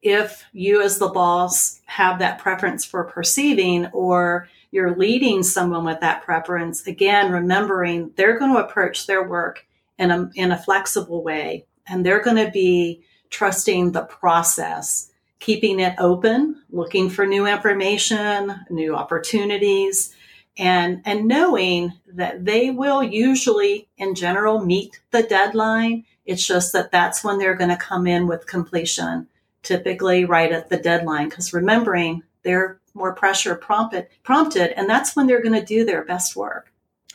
if 0.05 0.45
you, 0.53 0.81
as 0.81 0.99
the 0.99 1.09
boss, 1.09 1.81
have 1.87 2.21
that 2.21 2.39
preference 2.39 2.85
for 2.85 3.03
perceiving 3.05 3.87
or 3.87 4.49
you're 4.71 4.95
leading 4.95 5.43
someone 5.43 5.85
with 5.85 6.01
that 6.01 6.23
preference, 6.23 6.87
again, 6.87 7.33
remembering 7.33 8.13
they're 8.17 8.39
going 8.39 8.53
to 8.53 8.65
approach 8.65 9.07
their 9.07 9.27
work 9.27 9.67
in 9.99 10.11
a, 10.11 10.31
in 10.37 10.53
a 10.53 10.59
flexible 10.59 11.25
way 11.25 11.65
and 11.89 12.05
they're 12.05 12.23
going 12.23 12.45
to 12.45 12.51
be 12.51 13.03
trusting 13.31 13.93
the 13.93 14.03
process 14.03 15.11
keeping 15.45 15.79
it 15.79 15.95
open, 15.99 16.63
looking 16.71 17.11
for 17.11 17.27
new 17.27 17.47
information, 17.47 18.55
new 18.71 18.97
opportunities, 18.97 20.17
and, 20.57 21.03
and 21.05 21.29
knowing 21.29 21.93
that 22.15 22.47
they 22.47 22.71
will 22.71 23.03
usually, 23.03 23.87
in 23.99 24.15
general, 24.15 24.65
meet 24.65 25.01
the 25.11 25.23
deadline. 25.23 26.03
It's 26.25 26.47
just 26.47 26.73
that 26.73 26.91
that's 26.91 27.23
when 27.23 27.37
they're 27.37 27.57
going 27.57 27.69
to 27.69 27.77
come 27.77 28.07
in 28.07 28.27
with 28.27 28.47
completion, 28.47 29.27
typically 29.65 30.25
right 30.25 30.53
at 30.53 30.69
the 30.69 30.77
deadline. 30.77 31.29
Because 31.29 31.53
remembering 31.53 32.23
they're 32.43 32.81
more 32.95 33.15
pressure 33.15 33.57
prompted, 33.57 34.07
prompted, 34.23 34.79
and 34.79 34.89
that's 34.89 35.17
when 35.17 35.27
they're 35.27 35.43
going 35.43 35.59
to 35.59 35.65
do 35.65 35.85
their 35.85 36.05
best 36.05 36.37
work. 36.37 36.73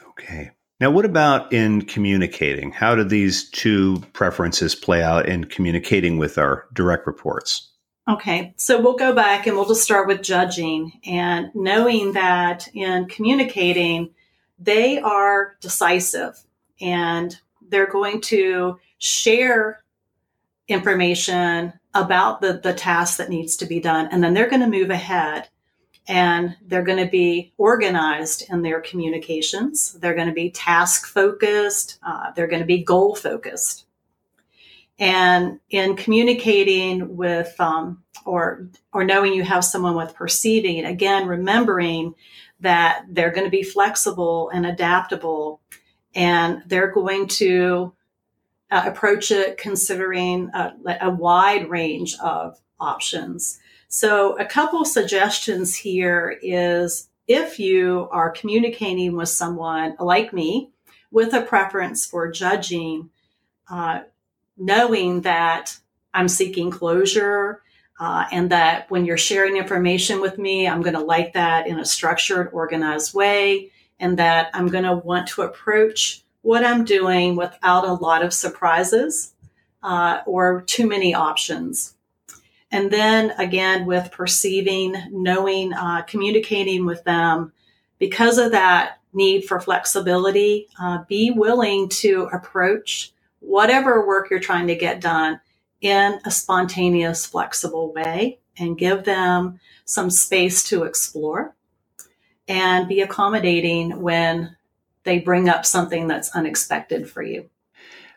Okay. 0.09 0.51
Now, 0.79 0.91
what 0.91 1.05
about 1.05 1.51
in 1.51 1.83
communicating? 1.83 2.71
How 2.71 2.95
do 2.95 3.03
these 3.03 3.49
two 3.49 4.01
preferences 4.13 4.75
play 4.75 5.03
out 5.03 5.27
in 5.27 5.45
communicating 5.45 6.17
with 6.17 6.37
our 6.37 6.65
direct 6.73 7.05
reports? 7.05 7.69
Okay, 8.09 8.53
so 8.57 8.81
we'll 8.81 8.95
go 8.95 9.13
back 9.13 9.45
and 9.45 9.55
we'll 9.55 9.67
just 9.67 9.83
start 9.83 10.07
with 10.07 10.23
judging 10.23 10.93
and 11.05 11.53
knowing 11.53 12.13
that 12.13 12.67
in 12.73 13.05
communicating, 13.05 14.15
they 14.57 14.99
are 14.99 15.57
decisive 15.61 16.41
and 16.81 17.37
they're 17.67 17.91
going 17.91 18.21
to 18.21 18.79
share 18.97 19.83
information 20.67 21.73
about 21.93 22.41
the, 22.41 22.59
the 22.61 22.73
task 22.73 23.17
that 23.17 23.29
needs 23.29 23.55
to 23.57 23.65
be 23.65 23.79
done. 23.79 24.07
And 24.11 24.23
then 24.23 24.33
they're 24.33 24.49
going 24.49 24.61
to 24.61 24.67
move 24.67 24.89
ahead 24.89 25.49
and 26.07 26.55
they're 26.65 26.83
going 26.83 27.03
to 27.03 27.09
be 27.09 27.53
organized 27.57 28.45
in 28.49 28.61
their 28.61 28.81
communications. 28.81 29.93
They're 29.93 30.15
going 30.15 30.27
to 30.27 30.33
be 30.33 30.51
task 30.51 31.07
focused. 31.07 31.99
Uh, 32.05 32.31
they're 32.31 32.47
going 32.47 32.61
to 32.61 32.65
be 32.65 32.83
goal 32.83 33.15
focused. 33.15 33.85
And 34.97 35.59
in 35.69 35.95
communicating 35.95 37.15
with, 37.15 37.55
um, 37.59 38.03
or, 38.25 38.67
or 38.91 39.03
knowing 39.03 39.33
you 39.33 39.43
have 39.43 39.63
someone 39.63 39.95
with 39.95 40.15
perceiving, 40.15 40.83
again, 40.83 41.27
remembering 41.27 42.15
that 42.59 43.05
they're 43.07 43.31
going 43.31 43.45
to 43.45 43.51
be 43.51 43.63
flexible 43.63 44.49
and 44.49 44.65
adaptable 44.65 45.61
and 46.15 46.63
they're 46.67 46.91
going 46.91 47.27
to 47.27 47.93
uh, 48.71 48.83
approach 48.85 49.31
it 49.31 49.57
considering 49.57 50.49
a, 50.53 50.73
a, 51.01 51.09
wide 51.09 51.69
range 51.69 52.15
of 52.23 52.59
options. 52.79 53.59
So, 53.87 54.37
a 54.37 54.45
couple 54.45 54.85
suggestions 54.85 55.75
here 55.75 56.37
is 56.43 57.09
if 57.27 57.59
you 57.59 58.07
are 58.11 58.29
communicating 58.29 59.15
with 59.15 59.29
someone 59.29 59.95
like 59.99 60.33
me 60.33 60.71
with 61.11 61.33
a 61.33 61.41
preference 61.41 62.05
for 62.05 62.31
judging, 62.31 63.09
uh, 63.69 64.01
knowing 64.57 65.21
that 65.21 65.77
I'm 66.13 66.27
seeking 66.27 66.69
closure 66.69 67.61
uh, 67.99 68.25
and 68.31 68.51
that 68.51 68.89
when 68.89 69.05
you're 69.05 69.17
sharing 69.17 69.57
information 69.57 70.21
with 70.21 70.37
me, 70.37 70.67
I'm 70.67 70.81
going 70.81 70.95
to 70.95 71.01
like 71.01 71.33
that 71.33 71.67
in 71.67 71.79
a 71.79 71.85
structured, 71.85 72.49
organized 72.53 73.13
way, 73.13 73.71
and 73.99 74.17
that 74.19 74.49
I'm 74.53 74.67
going 74.67 74.85
to 74.85 74.95
want 74.95 75.27
to 75.29 75.41
approach 75.41 76.23
what 76.41 76.63
I'm 76.63 76.85
doing 76.85 77.35
without 77.35 77.85
a 77.85 77.93
lot 77.93 78.23
of 78.23 78.33
surprises 78.33 79.33
uh, 79.83 80.21
or 80.25 80.61
too 80.61 80.87
many 80.87 81.13
options. 81.13 81.95
And 82.71 82.91
then 82.91 83.31
again, 83.31 83.85
with 83.85 84.11
perceiving, 84.11 84.95
knowing, 85.11 85.73
uh, 85.73 86.03
communicating 86.03 86.85
with 86.85 87.03
them, 87.03 87.51
because 87.97 88.37
of 88.37 88.51
that 88.51 88.99
need 89.11 89.45
for 89.45 89.59
flexibility, 89.59 90.67
uh, 90.79 90.99
be 91.07 91.31
willing 91.31 91.89
to 91.89 92.29
approach 92.31 93.11
whatever 93.39 94.05
work 94.05 94.29
you're 94.29 94.39
trying 94.39 94.67
to 94.67 94.75
get 94.75 95.01
done 95.01 95.41
in 95.81 96.19
a 96.25 96.31
spontaneous, 96.31 97.25
flexible 97.25 97.91
way 97.93 98.39
and 98.57 98.77
give 98.77 99.03
them 99.03 99.59
some 99.85 100.09
space 100.09 100.63
to 100.69 100.83
explore. 100.83 101.55
and 102.49 102.87
be 102.87 103.01
accommodating 103.01 104.01
when 104.01 104.55
they 105.03 105.19
bring 105.19 105.49
up 105.49 105.65
something 105.65 106.07
that's 106.07 106.35
unexpected 106.35 107.09
for 107.09 107.23
you. 107.23 107.49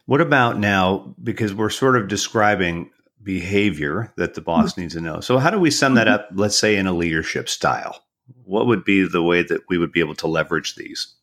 What 0.07 0.21
about 0.21 0.59
now? 0.59 1.15
Because 1.23 1.55
we're 1.55 1.71
sort 1.71 1.97
of 1.97 2.09
describing 2.09 2.91
behavior 3.23 4.13
that 4.17 4.35
the 4.35 4.41
boss 4.41 4.73
mm-hmm. 4.73 4.83
needs 4.83 4.95
to 4.95 5.01
know. 5.01 5.21
So, 5.21 5.39
how 5.39 5.51
do 5.51 5.59
we 5.59 5.71
sum 5.71 5.95
that 5.95 6.07
mm-hmm. 6.07 6.15
up, 6.15 6.29
let's 6.35 6.59
say, 6.59 6.77
in 6.77 6.87
a 6.87 6.93
leadership 6.93 7.49
style? 7.49 8.05
What 8.45 8.67
would 8.67 8.85
be 8.85 9.07
the 9.07 9.23
way 9.23 9.43
that 9.43 9.63
we 9.69 9.79
would 9.79 9.93
be 9.93 10.01
able 10.01 10.15
to 10.17 10.27
leverage 10.27 10.75
these? 10.75 11.15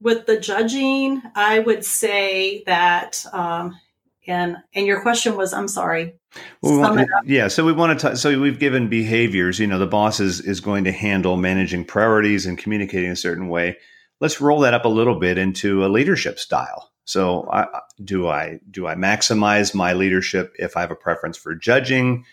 With 0.00 0.26
the 0.26 0.38
judging, 0.38 1.22
I 1.34 1.58
would 1.58 1.84
say 1.84 2.62
that, 2.66 3.24
um, 3.32 3.78
and 4.26 4.58
and 4.74 4.86
your 4.86 5.02
question 5.02 5.36
was, 5.36 5.52
I'm 5.52 5.66
sorry. 5.68 6.14
Well, 6.62 6.80
want, 6.80 7.08
yeah, 7.24 7.48
so 7.48 7.64
we 7.64 7.72
want 7.72 7.98
to. 7.98 8.10
T- 8.10 8.16
so 8.16 8.38
we've 8.40 8.58
given 8.58 8.88
behaviors. 8.88 9.58
You 9.58 9.66
know, 9.66 9.78
the 9.78 9.86
boss 9.86 10.20
is 10.20 10.40
is 10.40 10.60
going 10.60 10.84
to 10.84 10.92
handle 10.92 11.36
managing 11.36 11.84
priorities 11.84 12.46
and 12.46 12.56
communicating 12.56 13.10
a 13.10 13.16
certain 13.16 13.48
way. 13.48 13.78
Let's 14.20 14.40
roll 14.40 14.60
that 14.60 14.74
up 14.74 14.84
a 14.84 14.88
little 14.88 15.18
bit 15.18 15.38
into 15.38 15.84
a 15.84 15.88
leadership 15.88 16.38
style. 16.38 16.90
So, 17.04 17.48
I, 17.50 17.66
do 18.04 18.28
I 18.28 18.60
do 18.70 18.86
I 18.86 18.94
maximize 18.94 19.74
my 19.74 19.94
leadership 19.94 20.54
if 20.58 20.76
I 20.76 20.82
have 20.82 20.90
a 20.90 20.96
preference 20.96 21.38
for 21.38 21.54
judging, 21.54 22.24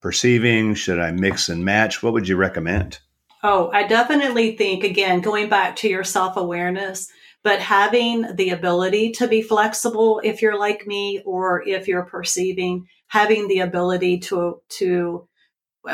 perceiving? 0.00 0.74
Should 0.74 0.98
I 0.98 1.10
mix 1.10 1.48
and 1.48 1.64
match? 1.64 2.02
What 2.02 2.14
would 2.14 2.26
you 2.28 2.36
recommend? 2.36 3.00
Oh, 3.42 3.70
I 3.74 3.86
definitely 3.86 4.56
think 4.56 4.84
again 4.84 5.20
going 5.20 5.50
back 5.50 5.76
to 5.76 5.88
your 5.88 6.04
self 6.04 6.38
awareness, 6.38 7.10
but 7.42 7.60
having 7.60 8.34
the 8.36 8.50
ability 8.50 9.12
to 9.12 9.28
be 9.28 9.42
flexible 9.42 10.22
if 10.24 10.40
you're 10.40 10.58
like 10.58 10.86
me 10.86 11.20
or 11.26 11.62
if 11.68 11.86
you're 11.86 12.06
perceiving, 12.06 12.86
having 13.08 13.46
the 13.48 13.60
ability 13.60 14.20
to 14.20 14.62
to 14.70 15.28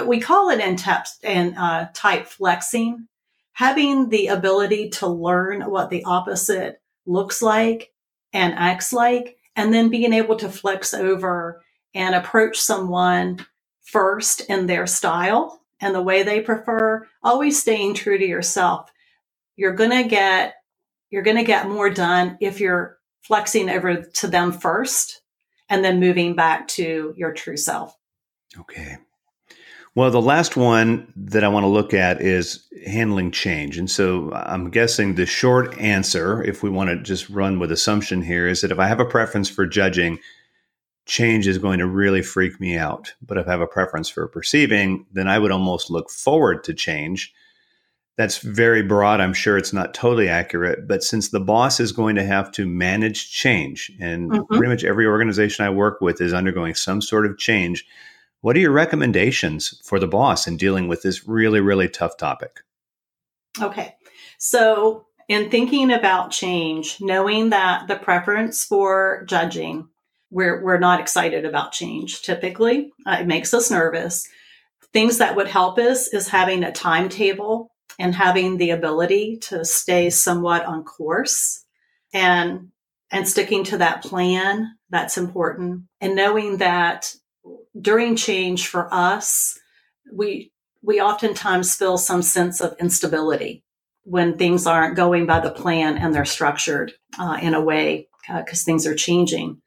we 0.07 0.21
call 0.21 0.51
it 0.51 0.61
in 0.61 0.77
type 0.77 1.07
and 1.25 1.57
uh, 1.59 1.89
type 1.93 2.27
flexing, 2.27 3.09
having 3.61 4.09
the 4.09 4.29
ability 4.29 4.89
to 4.89 5.07
learn 5.07 5.61
what 5.61 5.91
the 5.91 6.03
opposite 6.05 6.81
looks 7.05 7.43
like 7.43 7.93
and 8.33 8.55
acts 8.55 8.91
like, 8.91 9.37
and 9.55 9.75
then 9.75 9.91
being 9.91 10.15
able 10.15 10.35
to 10.35 10.49
flex 10.49 10.95
over 10.95 11.63
and 11.95 12.15
approach 12.15 12.59
someone 12.59 13.45
first 13.83 14.41
in 14.49 14.65
their 14.65 14.87
style 14.87 15.61
and 15.79 15.95
the 15.95 16.01
way 16.01 16.23
they 16.23 16.41
prefer, 16.41 17.07
always 17.23 17.61
staying 17.61 17.93
true 17.93 18.17
to 18.17 18.27
yourself. 18.27 18.91
You're 19.57 19.75
going 19.75 19.91
to 19.91 20.09
get, 20.09 20.55
you're 21.11 21.21
going 21.21 21.37
to 21.37 21.45
get 21.45 21.69
more 21.69 21.91
done 21.91 22.39
if 22.41 22.61
you're 22.61 22.97
flexing 23.21 23.69
over 23.69 24.01
to 24.01 24.27
them 24.27 24.53
first 24.53 25.21
and 25.69 25.85
then 25.85 26.01
moving 26.01 26.35
back 26.35 26.67
to 26.69 27.13
your 27.15 27.35
true 27.35 27.59
self. 27.59 27.95
Okay. 28.59 28.97
Well, 29.97 30.11
the 30.13 30.23
last 30.23 30.57
one 30.57 31.13
that 31.17 31.43
I 31.43 31.49
want 31.49 31.65
to 31.65 31.69
look 31.69 31.93
at 31.93 32.21
is 32.21 32.65
handling 32.87 33.33
change. 33.33 33.77
And 33.77 33.91
so 33.91 34.33
I'm 34.33 34.71
guessing 34.71 35.15
the 35.15 35.27
short 35.27 35.77
answer, 35.79 36.43
if 36.45 36.63
we 36.63 36.71
want 36.71 36.91
to 36.91 36.97
just 36.97 37.29
run 37.29 37.59
with 37.59 37.73
assumption 37.73 38.23
here, 38.23 38.47
is 38.47 38.61
that 38.61 38.71
if 38.71 38.79
I 38.79 38.87
have 38.87 39.01
a 39.01 39.05
preference 39.05 39.51
for 39.51 39.67
judging, 39.67 40.21
change 41.07 41.49
is 41.49 41.59
going 41.59 41.81
to 41.81 41.89
really 41.89 42.23
freak 42.23 42.61
me 42.61 42.77
out. 42.77 43.13
But 43.21 43.37
if 43.37 43.49
I 43.49 43.51
have 43.51 43.61
a 43.61 43.67
preference 43.67 44.09
for 44.09 44.29
perceiving, 44.29 45.07
then 45.13 45.27
I 45.27 45.41
would 45.41 45.51
almost 45.51 45.91
look 45.91 46.09
forward 46.09 46.63
to 46.65 46.75
change. 46.75 47.35
That's 48.17 48.39
very 48.39 48.83
broad. 48.83 49.21
I'm 49.21 49.33
sure 49.33 49.59
it's 49.59 49.73
not 49.73 49.93
totally 49.93 50.29
accurate. 50.29 50.87
But 50.87 51.03
since 51.03 51.31
the 51.31 51.41
boss 51.41 51.81
is 51.81 51.91
going 51.91 52.15
to 52.15 52.25
have 52.25 52.53
to 52.53 52.65
manage 52.65 53.33
change, 53.33 53.91
and 53.99 54.31
mm-hmm. 54.31 54.55
pretty 54.55 54.71
much 54.71 54.85
every 54.85 55.07
organization 55.07 55.65
I 55.65 55.71
work 55.71 56.01
with 56.01 56.21
is 56.21 56.33
undergoing 56.33 56.77
some 56.77 57.03
sort 57.03 57.27
of 57.27 57.39
change 57.39 57.85
what 58.41 58.57
are 58.57 58.61
your 58.61 58.73
recommendations 58.73 59.81
for 59.85 59.99
the 59.99 60.07
boss 60.07 60.47
in 60.47 60.57
dealing 60.57 60.89
with 60.89 61.03
this 61.03 61.27
really, 61.27 61.61
really 61.61 61.89
tough 61.89 62.17
topic? 62.17 62.61
Okay. 63.61 63.95
So, 64.39 65.07
in 65.29 65.51
thinking 65.51 65.93
about 65.93 66.33
change, 66.33 67.01
knowing 67.01 67.51
that 67.51 67.87
the 67.87 67.97
preference 67.97 68.65
for 68.65 69.25
judging, 69.29 69.89
we're, 70.31 70.63
we're 70.63 70.79
not 70.79 71.01
excited 71.01 71.45
about 71.45 71.73
change 71.73 72.23
typically, 72.23 72.93
uh, 73.07 73.19
it 73.21 73.27
makes 73.27 73.55
us 73.55 73.71
nervous. 73.71 74.27
Things 74.93 75.19
that 75.19 75.37
would 75.37 75.47
help 75.47 75.79
us 75.79 76.09
is 76.09 76.29
having 76.29 76.65
a 76.65 76.73
timetable 76.73 77.71
and 77.99 78.15
having 78.15 78.57
the 78.57 78.71
ability 78.71 79.37
to 79.43 79.65
stay 79.65 80.11
somewhat 80.11 80.65
on 80.65 80.83
course 80.85 81.65
and 82.13 82.71
and 83.13 83.29
sticking 83.29 83.65
to 83.65 83.79
that 83.79 84.03
plan 84.03 84.77
that's 84.89 85.19
important 85.19 85.83
and 86.01 86.17
knowing 86.17 86.59
that 86.59 87.15
during 87.81 88.17
change 88.17 88.67
for 88.67 88.93
us, 88.93 89.59
we 90.13 90.53
we 90.83 91.01
oftentimes 91.01 91.75
feel 91.75 91.99
some 91.99 92.23
sense 92.23 92.61
of 92.61 92.75
instability 92.81 93.65
when 94.05 94.39
things 94.39 94.67
aren't 94.67 94.97
going 94.97 95.27
by 95.27 95.41
the 95.41 95.51
plan 95.51 95.99
and 95.99 96.15
they're 96.15 96.25
structured 96.25 96.93
uh, 97.19 97.39
in 97.41 97.55
a 97.55 97.61
way 97.61 98.09
because 98.29 98.63
uh, 98.63 98.65
things 98.65 98.87
are 98.87 98.95
changing. 98.95 99.61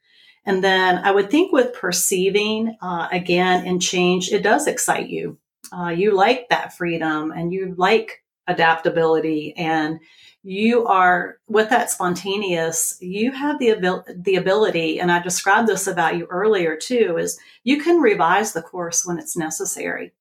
And 0.44 0.62
then 0.62 0.98
I 0.98 1.12
would 1.12 1.30
think 1.30 1.52
with 1.52 1.72
perceiving 1.72 2.76
uh, 2.82 3.08
again 3.12 3.64
in 3.64 3.80
change, 3.80 4.30
it 4.30 4.42
does 4.42 4.66
excite 4.66 5.08
you. 5.08 5.38
Uh, 5.72 5.88
you 5.88 6.12
like 6.12 6.48
that 6.50 6.76
freedom 6.76 7.30
and 7.30 7.52
you 7.52 7.74
like 7.78 8.22
adaptability 8.46 9.54
and 9.56 10.00
you 10.46 10.86
are 10.86 11.38
with 11.48 11.70
that 11.70 11.90
spontaneous 11.90 12.98
you 13.00 13.32
have 13.32 13.58
the 13.58 13.70
abil- 13.70 14.04
the 14.14 14.36
ability 14.36 15.00
and 15.00 15.10
i 15.10 15.18
described 15.18 15.66
this 15.66 15.86
about 15.86 16.16
you 16.16 16.26
earlier 16.28 16.76
too 16.76 17.16
is 17.18 17.38
you 17.64 17.82
can 17.82 18.00
revise 18.00 18.52
the 18.52 18.62
course 18.62 19.04
when 19.04 19.18
it's 19.18 19.36
necessary. 19.36 20.12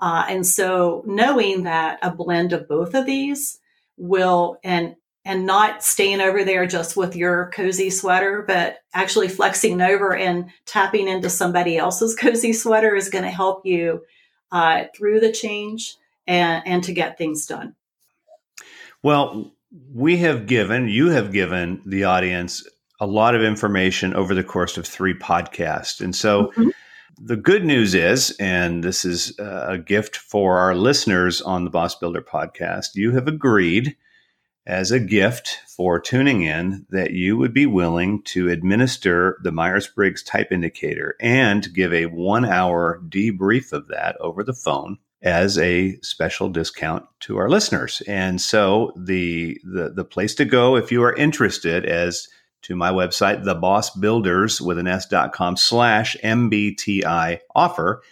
Uh, 0.00 0.24
and 0.28 0.46
so 0.46 1.02
knowing 1.06 1.62
that 1.64 1.98
a 2.02 2.10
blend 2.10 2.52
of 2.52 2.68
both 2.68 2.94
of 2.94 3.06
these 3.06 3.58
will 3.96 4.58
and 4.62 4.94
and 5.24 5.46
not 5.46 5.84
staying 5.84 6.20
over 6.20 6.42
there 6.44 6.66
just 6.66 6.96
with 6.96 7.14
your 7.14 7.48
cozy 7.54 7.88
sweater 7.88 8.42
but 8.44 8.78
actually 8.92 9.28
flexing 9.28 9.80
over 9.80 10.16
and 10.16 10.50
tapping 10.66 11.06
into 11.06 11.30
somebody 11.30 11.78
else's 11.78 12.16
cozy 12.20 12.52
sweater 12.52 12.94
is 12.94 13.08
going 13.08 13.24
to 13.24 13.30
help 13.30 13.64
you 13.64 14.02
uh, 14.50 14.84
through 14.94 15.20
the 15.20 15.32
change 15.32 15.96
and 16.26 16.62
and 16.66 16.84
to 16.84 16.92
get 16.92 17.16
things 17.16 17.46
done. 17.46 17.74
Well 19.02 19.52
we 19.92 20.16
have 20.18 20.46
given, 20.46 20.88
you 20.88 21.10
have 21.10 21.32
given 21.32 21.82
the 21.86 22.04
audience 22.04 22.66
a 23.00 23.06
lot 23.06 23.34
of 23.34 23.42
information 23.42 24.14
over 24.14 24.34
the 24.34 24.44
course 24.44 24.76
of 24.76 24.86
three 24.86 25.14
podcasts. 25.14 26.00
And 26.00 26.14
so 26.14 26.48
mm-hmm. 26.48 26.68
the 27.18 27.36
good 27.36 27.64
news 27.64 27.94
is, 27.94 28.36
and 28.38 28.84
this 28.84 29.04
is 29.04 29.36
a 29.38 29.78
gift 29.78 30.16
for 30.16 30.58
our 30.58 30.74
listeners 30.74 31.40
on 31.40 31.64
the 31.64 31.70
Boss 31.70 31.94
Builder 31.94 32.22
podcast, 32.22 32.94
you 32.94 33.12
have 33.12 33.26
agreed 33.26 33.96
as 34.66 34.92
a 34.92 35.00
gift 35.00 35.58
for 35.66 35.98
tuning 35.98 36.42
in 36.42 36.86
that 36.90 37.10
you 37.10 37.36
would 37.36 37.52
be 37.52 37.66
willing 37.66 38.22
to 38.22 38.48
administer 38.48 39.38
the 39.42 39.50
Myers 39.50 39.88
Briggs 39.88 40.22
type 40.22 40.52
indicator 40.52 41.16
and 41.20 41.74
give 41.74 41.92
a 41.92 42.06
one 42.06 42.44
hour 42.44 43.02
debrief 43.08 43.72
of 43.72 43.88
that 43.88 44.16
over 44.20 44.44
the 44.44 44.54
phone 44.54 44.98
as 45.22 45.56
a 45.58 45.98
special 46.02 46.48
discount 46.48 47.04
to 47.20 47.38
our 47.38 47.48
listeners. 47.48 48.02
And 48.06 48.40
so 48.40 48.92
the 48.96 49.60
the 49.64 49.90
the 49.90 50.04
place 50.04 50.34
to 50.36 50.44
go 50.44 50.76
if 50.76 50.90
you 50.90 51.02
are 51.02 51.14
interested 51.14 51.84
as 51.86 52.28
to 52.62 52.76
my 52.76 52.90
website, 52.90 53.44
the 53.44 53.54
boss 53.54 53.90
builders 53.90 54.60
with 54.60 54.78
an 54.78 54.86
s.com 54.86 55.56
slash 55.56 56.16
MBTI 56.22 57.40
offer. 57.54 58.02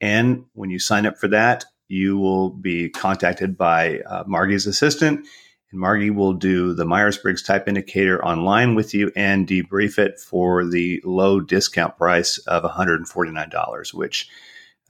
And 0.00 0.44
when 0.52 0.70
you 0.70 0.78
sign 0.78 1.06
up 1.06 1.16
for 1.16 1.28
that, 1.28 1.64
you 1.88 2.18
will 2.18 2.50
be 2.50 2.90
contacted 2.90 3.56
by 3.56 4.00
uh, 4.00 4.24
Margi's 4.24 4.66
assistant. 4.66 5.26
And 5.70 5.80
Margi 5.80 6.14
will 6.14 6.34
do 6.34 6.74
the 6.74 6.84
Myers 6.84 7.16
Briggs 7.16 7.42
type 7.42 7.66
indicator 7.66 8.22
online 8.24 8.74
with 8.74 8.94
you 8.94 9.10
and 9.16 9.46
debrief 9.46 9.98
it 9.98 10.20
for 10.20 10.64
the 10.64 11.00
low 11.04 11.40
discount 11.40 11.96
price 11.96 12.38
of 12.38 12.62
$149, 12.62 13.94
which 13.94 14.28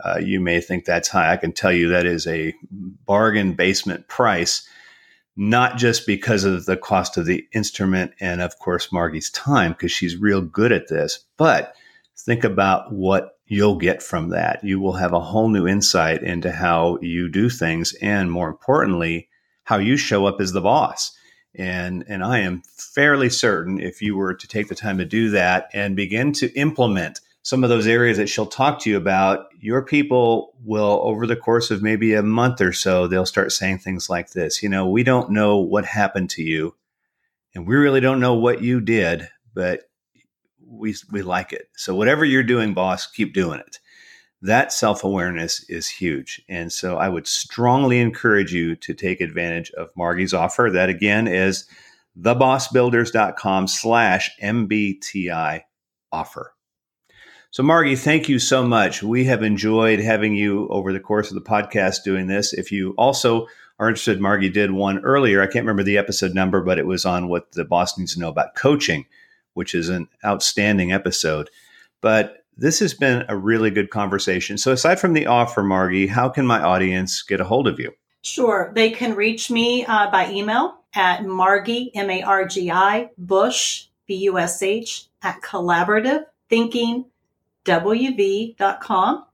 uh, 0.02 0.18
you 0.18 0.40
may 0.40 0.60
think 0.60 0.84
that's 0.84 1.08
high. 1.08 1.32
I 1.32 1.36
can 1.36 1.52
tell 1.52 1.72
you 1.72 1.90
that 1.90 2.06
is 2.06 2.26
a 2.26 2.54
bargain 2.70 3.52
basement 3.52 4.08
price, 4.08 4.66
not 5.36 5.76
just 5.76 6.06
because 6.06 6.44
of 6.44 6.66
the 6.66 6.76
cost 6.76 7.16
of 7.16 7.26
the 7.26 7.46
instrument 7.52 8.12
and, 8.20 8.40
of 8.40 8.58
course, 8.58 8.88
Margi's 8.88 9.30
time, 9.30 9.72
because 9.72 9.92
she's 9.92 10.16
real 10.16 10.40
good 10.40 10.72
at 10.72 10.88
this, 10.88 11.24
but 11.36 11.74
think 12.16 12.44
about 12.44 12.92
what 12.92 13.38
you'll 13.46 13.76
get 13.76 14.02
from 14.02 14.30
that. 14.30 14.64
You 14.64 14.80
will 14.80 14.94
have 14.94 15.12
a 15.12 15.20
whole 15.20 15.48
new 15.48 15.66
insight 15.66 16.22
into 16.22 16.50
how 16.50 16.98
you 17.02 17.28
do 17.28 17.50
things 17.50 17.92
and, 18.00 18.30
more 18.30 18.48
importantly, 18.48 19.28
how 19.64 19.78
you 19.78 19.96
show 19.96 20.26
up 20.26 20.40
as 20.40 20.52
the 20.52 20.60
boss. 20.60 21.16
And, 21.54 22.04
and 22.08 22.24
I 22.24 22.40
am 22.40 22.62
fairly 22.94 23.30
certain 23.30 23.78
if 23.78 24.02
you 24.02 24.16
were 24.16 24.34
to 24.34 24.48
take 24.48 24.68
the 24.68 24.74
time 24.74 24.98
to 24.98 25.04
do 25.04 25.30
that 25.30 25.68
and 25.72 25.94
begin 25.94 26.32
to 26.34 26.52
implement 26.54 27.20
some 27.44 27.62
of 27.62 27.70
those 27.70 27.86
areas 27.86 28.16
that 28.16 28.28
she'll 28.28 28.46
talk 28.46 28.80
to 28.80 28.90
you 28.90 28.96
about, 28.96 29.46
your 29.60 29.82
people 29.82 30.54
will, 30.64 31.00
over 31.04 31.26
the 31.26 31.36
course 31.36 31.70
of 31.70 31.82
maybe 31.82 32.14
a 32.14 32.22
month 32.22 32.60
or 32.60 32.72
so, 32.72 33.06
they'll 33.06 33.26
start 33.26 33.52
saying 33.52 33.78
things 33.78 34.10
like 34.10 34.32
this. 34.32 34.62
You 34.62 34.68
know, 34.70 34.88
we 34.88 35.04
don't 35.04 35.30
know 35.30 35.58
what 35.58 35.84
happened 35.84 36.30
to 36.30 36.42
you, 36.42 36.74
and 37.54 37.66
we 37.66 37.76
really 37.76 38.00
don't 38.00 38.20
know 38.20 38.34
what 38.34 38.62
you 38.62 38.80
did, 38.80 39.28
but 39.54 39.82
we 40.66 40.96
we 41.12 41.22
like 41.22 41.52
it. 41.52 41.68
So 41.76 41.94
whatever 41.94 42.24
you're 42.24 42.42
doing, 42.42 42.74
boss, 42.74 43.06
keep 43.06 43.34
doing 43.34 43.60
it. 43.60 43.78
that 44.42 44.72
self 44.72 45.04
awareness 45.04 45.64
is 45.70 45.88
huge. 45.88 46.42
And 46.48 46.72
so 46.72 46.96
I 46.98 47.08
would 47.08 47.26
strongly 47.26 48.00
encourage 48.00 48.52
you 48.52 48.76
to 48.76 48.94
take 48.94 49.20
advantage 49.20 49.70
of 49.72 49.94
Margi's 49.94 50.34
offer. 50.34 50.70
That 50.72 50.88
again 50.90 51.26
is 51.26 51.66
thebossbuilders.com 52.20 53.68
slash 53.68 54.30
MBTI 54.42 55.62
offer. 56.12 56.53
So, 57.54 57.62
Margi, 57.62 57.96
thank 57.96 58.28
you 58.28 58.40
so 58.40 58.66
much. 58.66 59.00
We 59.00 59.26
have 59.26 59.44
enjoyed 59.44 60.00
having 60.00 60.34
you 60.34 60.66
over 60.70 60.92
the 60.92 60.98
course 60.98 61.30
of 61.30 61.36
the 61.36 61.48
podcast 61.48 62.02
doing 62.02 62.26
this. 62.26 62.52
If 62.52 62.72
you 62.72 62.96
also 62.98 63.46
are 63.78 63.86
interested, 63.86 64.18
Margi 64.18 64.52
did 64.52 64.72
one 64.72 64.98
earlier. 65.04 65.40
I 65.40 65.46
can't 65.46 65.62
remember 65.62 65.84
the 65.84 65.96
episode 65.96 66.34
number, 66.34 66.62
but 66.62 66.80
it 66.80 66.86
was 66.86 67.06
on 67.06 67.28
what 67.28 67.52
the 67.52 67.64
boss 67.64 67.96
needs 67.96 68.14
to 68.14 68.18
know 68.18 68.28
about 68.28 68.56
coaching, 68.56 69.06
which 69.52 69.72
is 69.72 69.88
an 69.88 70.08
outstanding 70.24 70.90
episode. 70.90 71.48
But 72.00 72.44
this 72.56 72.80
has 72.80 72.92
been 72.92 73.24
a 73.28 73.36
really 73.36 73.70
good 73.70 73.90
conversation. 73.90 74.58
So, 74.58 74.72
aside 74.72 74.98
from 74.98 75.12
the 75.12 75.26
offer, 75.26 75.62
Margi, 75.62 76.08
how 76.08 76.28
can 76.30 76.48
my 76.48 76.60
audience 76.60 77.22
get 77.22 77.40
a 77.40 77.44
hold 77.44 77.68
of 77.68 77.78
you? 77.78 77.92
Sure. 78.22 78.72
They 78.74 78.90
can 78.90 79.14
reach 79.14 79.48
me 79.48 79.86
uh, 79.86 80.10
by 80.10 80.28
email 80.28 80.78
at 80.92 81.20
Margi, 81.20 81.92
M 81.94 82.10
A 82.10 82.20
R 82.20 82.46
G 82.48 82.72
I, 82.72 83.10
Bush, 83.16 83.86
B 84.08 84.16
U 84.24 84.40
S 84.40 84.60
H, 84.60 85.06
at 85.22 85.40
collaborative 85.40 86.24
thinking 86.48 87.04
wv.com. 87.64 89.24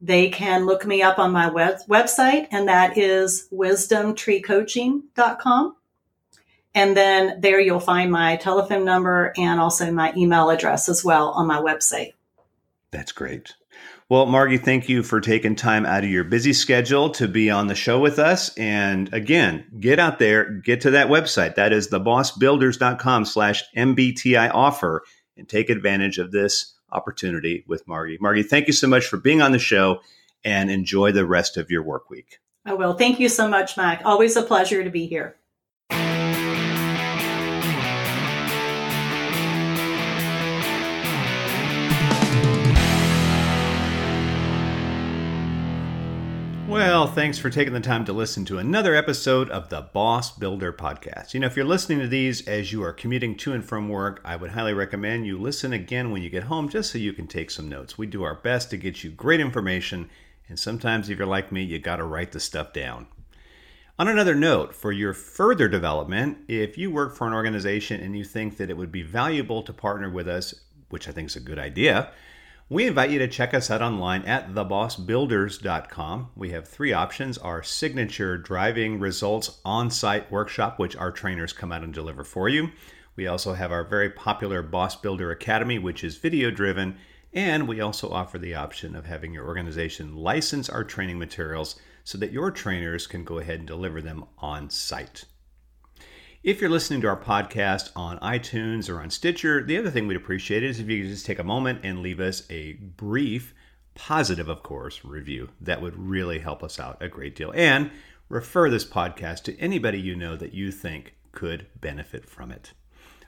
They 0.00 0.28
can 0.28 0.66
look 0.66 0.84
me 0.84 1.02
up 1.02 1.18
on 1.18 1.32
my 1.32 1.48
web- 1.48 1.78
website, 1.88 2.48
and 2.50 2.68
that 2.68 2.98
is 2.98 3.48
wisdomtreecoaching.com. 3.52 5.76
And 6.74 6.96
then 6.96 7.40
there 7.40 7.60
you'll 7.60 7.80
find 7.80 8.10
my 8.10 8.36
telephone 8.36 8.84
number 8.84 9.32
and 9.36 9.60
also 9.60 9.92
my 9.92 10.12
email 10.16 10.50
address 10.50 10.88
as 10.88 11.04
well 11.04 11.30
on 11.30 11.46
my 11.46 11.60
website. 11.60 12.14
That's 12.90 13.12
great. 13.12 13.54
Well, 14.10 14.26
Margi, 14.26 14.62
thank 14.62 14.88
you 14.88 15.02
for 15.02 15.20
taking 15.20 15.56
time 15.56 15.86
out 15.86 16.04
of 16.04 16.10
your 16.10 16.24
busy 16.24 16.52
schedule 16.52 17.10
to 17.10 17.26
be 17.26 17.50
on 17.50 17.68
the 17.68 17.74
show 17.74 17.98
with 17.98 18.18
us. 18.18 18.54
And 18.58 19.12
again, 19.14 19.64
get 19.80 19.98
out 19.98 20.18
there, 20.18 20.50
get 20.50 20.82
to 20.82 20.90
that 20.90 21.08
website. 21.08 21.54
That 21.54 21.72
is 21.72 21.88
thebossbuilders.com 21.88 23.24
slash 23.24 23.64
MBTI 23.74 24.50
offer 24.52 25.02
and 25.38 25.48
take 25.48 25.70
advantage 25.70 26.18
of 26.18 26.32
this 26.32 26.74
opportunity 26.94 27.64
with 27.66 27.86
Margi. 27.86 28.18
Margi, 28.18 28.46
thank 28.46 28.66
you 28.66 28.72
so 28.72 28.86
much 28.86 29.06
for 29.06 29.16
being 29.16 29.42
on 29.42 29.52
the 29.52 29.58
show 29.58 30.00
and 30.44 30.70
enjoy 30.70 31.12
the 31.12 31.26
rest 31.26 31.56
of 31.56 31.70
your 31.70 31.82
work 31.82 32.10
week. 32.10 32.38
I 32.64 32.74
will. 32.74 32.94
Thank 32.94 33.20
you 33.20 33.28
so 33.28 33.48
much, 33.48 33.76
Mac. 33.76 34.02
Always 34.04 34.36
a 34.36 34.42
pleasure 34.42 34.82
to 34.82 34.90
be 34.90 35.06
here. 35.06 35.36
Well, 46.74 47.06
thanks 47.06 47.38
for 47.38 47.50
taking 47.50 47.72
the 47.72 47.78
time 47.78 48.04
to 48.06 48.12
listen 48.12 48.44
to 48.46 48.58
another 48.58 48.96
episode 48.96 49.48
of 49.48 49.68
the 49.68 49.80
Boss 49.80 50.36
Builder 50.36 50.72
Podcast. 50.72 51.32
You 51.32 51.38
know, 51.38 51.46
if 51.46 51.54
you're 51.54 51.64
listening 51.64 52.00
to 52.00 52.08
these 52.08 52.44
as 52.48 52.72
you 52.72 52.82
are 52.82 52.92
commuting 52.92 53.36
to 53.36 53.52
and 53.52 53.64
from 53.64 53.88
work, 53.88 54.20
I 54.24 54.34
would 54.34 54.50
highly 54.50 54.74
recommend 54.74 55.24
you 55.24 55.38
listen 55.38 55.72
again 55.72 56.10
when 56.10 56.20
you 56.20 56.30
get 56.30 56.42
home 56.42 56.68
just 56.68 56.90
so 56.90 56.98
you 56.98 57.12
can 57.12 57.28
take 57.28 57.52
some 57.52 57.68
notes. 57.68 57.96
We 57.96 58.08
do 58.08 58.24
our 58.24 58.34
best 58.34 58.70
to 58.70 58.76
get 58.76 59.04
you 59.04 59.10
great 59.10 59.38
information, 59.38 60.10
and 60.48 60.58
sometimes 60.58 61.08
if 61.08 61.16
you're 61.16 61.28
like 61.28 61.52
me, 61.52 61.62
you 61.62 61.78
got 61.78 61.98
to 61.98 62.04
write 62.04 62.32
the 62.32 62.40
stuff 62.40 62.72
down. 62.72 63.06
On 63.96 64.08
another 64.08 64.34
note, 64.34 64.74
for 64.74 64.90
your 64.90 65.14
further 65.14 65.68
development, 65.68 66.38
if 66.48 66.76
you 66.76 66.90
work 66.90 67.14
for 67.14 67.28
an 67.28 67.34
organization 67.34 68.00
and 68.00 68.18
you 68.18 68.24
think 68.24 68.56
that 68.56 68.68
it 68.68 68.76
would 68.76 68.90
be 68.90 69.02
valuable 69.02 69.62
to 69.62 69.72
partner 69.72 70.10
with 70.10 70.26
us, 70.26 70.52
which 70.88 71.06
I 71.08 71.12
think 71.12 71.28
is 71.28 71.36
a 71.36 71.40
good 71.40 71.60
idea, 71.60 72.10
we 72.70 72.86
invite 72.86 73.10
you 73.10 73.18
to 73.18 73.28
check 73.28 73.52
us 73.52 73.70
out 73.70 73.82
online 73.82 74.22
at 74.22 74.54
thebossbuilders.com. 74.54 76.30
We 76.34 76.50
have 76.50 76.66
three 76.66 76.94
options 76.94 77.36
our 77.38 77.62
signature 77.62 78.38
driving 78.38 78.98
results 78.98 79.58
on 79.64 79.90
site 79.90 80.32
workshop, 80.32 80.78
which 80.78 80.96
our 80.96 81.12
trainers 81.12 81.52
come 81.52 81.72
out 81.72 81.84
and 81.84 81.92
deliver 81.92 82.24
for 82.24 82.48
you. 82.48 82.70
We 83.16 83.26
also 83.26 83.52
have 83.52 83.70
our 83.70 83.84
very 83.84 84.08
popular 84.08 84.62
Boss 84.62 84.96
Builder 84.96 85.30
Academy, 85.30 85.78
which 85.78 86.02
is 86.02 86.16
video 86.16 86.50
driven. 86.50 86.96
And 87.34 87.68
we 87.68 87.80
also 87.80 88.10
offer 88.10 88.38
the 88.38 88.54
option 88.54 88.96
of 88.96 89.06
having 89.06 89.34
your 89.34 89.46
organization 89.46 90.16
license 90.16 90.70
our 90.70 90.84
training 90.84 91.18
materials 91.18 91.78
so 92.02 92.16
that 92.18 92.32
your 92.32 92.50
trainers 92.50 93.06
can 93.06 93.24
go 93.24 93.38
ahead 93.38 93.58
and 93.58 93.68
deliver 93.68 94.00
them 94.00 94.24
on 94.38 94.70
site. 94.70 95.24
If 96.44 96.60
you're 96.60 96.68
listening 96.68 97.00
to 97.00 97.08
our 97.08 97.16
podcast 97.16 97.88
on 97.96 98.18
iTunes 98.18 98.90
or 98.90 99.00
on 99.00 99.08
Stitcher, 99.08 99.64
the 99.64 99.78
other 99.78 99.90
thing 99.90 100.06
we'd 100.06 100.18
appreciate 100.18 100.62
is 100.62 100.78
if 100.78 100.90
you 100.90 101.00
could 101.00 101.10
just 101.10 101.24
take 101.24 101.38
a 101.38 101.42
moment 101.42 101.80
and 101.82 102.00
leave 102.00 102.20
us 102.20 102.42
a 102.50 102.74
brief, 102.74 103.54
positive, 103.94 104.46
of 104.46 104.62
course, 104.62 105.06
review. 105.06 105.48
That 105.58 105.80
would 105.80 105.98
really 105.98 106.40
help 106.40 106.62
us 106.62 106.78
out 106.78 106.98
a 107.00 107.08
great 107.08 107.34
deal. 107.34 107.50
And 107.56 107.90
refer 108.28 108.68
this 108.68 108.84
podcast 108.84 109.44
to 109.44 109.58
anybody 109.58 109.98
you 109.98 110.14
know 110.14 110.36
that 110.36 110.52
you 110.52 110.70
think 110.70 111.14
could 111.32 111.66
benefit 111.80 112.28
from 112.28 112.50
it. 112.50 112.74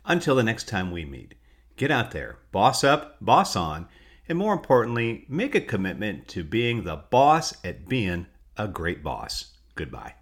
Until 0.05 0.35
the 0.35 0.43
next 0.43 0.69
time 0.69 0.91
we 0.91 1.07
meet, 1.07 1.37
get 1.77 1.91
out 1.91 2.11
there, 2.11 2.37
boss 2.53 2.85
up, 2.85 3.17
boss 3.23 3.57
on, 3.57 3.89
and 4.29 4.37
more 4.37 4.53
importantly, 4.53 5.25
make 5.27 5.55
a 5.55 5.63
commitment 5.63 6.29
to 6.29 6.45
being 6.45 6.85
the 6.85 6.97
boss 6.97 7.55
at 7.65 7.89
being 7.89 8.27
a 8.59 8.69
great 8.69 9.03
boss. 9.03 9.55
Goodbye. 9.75 10.17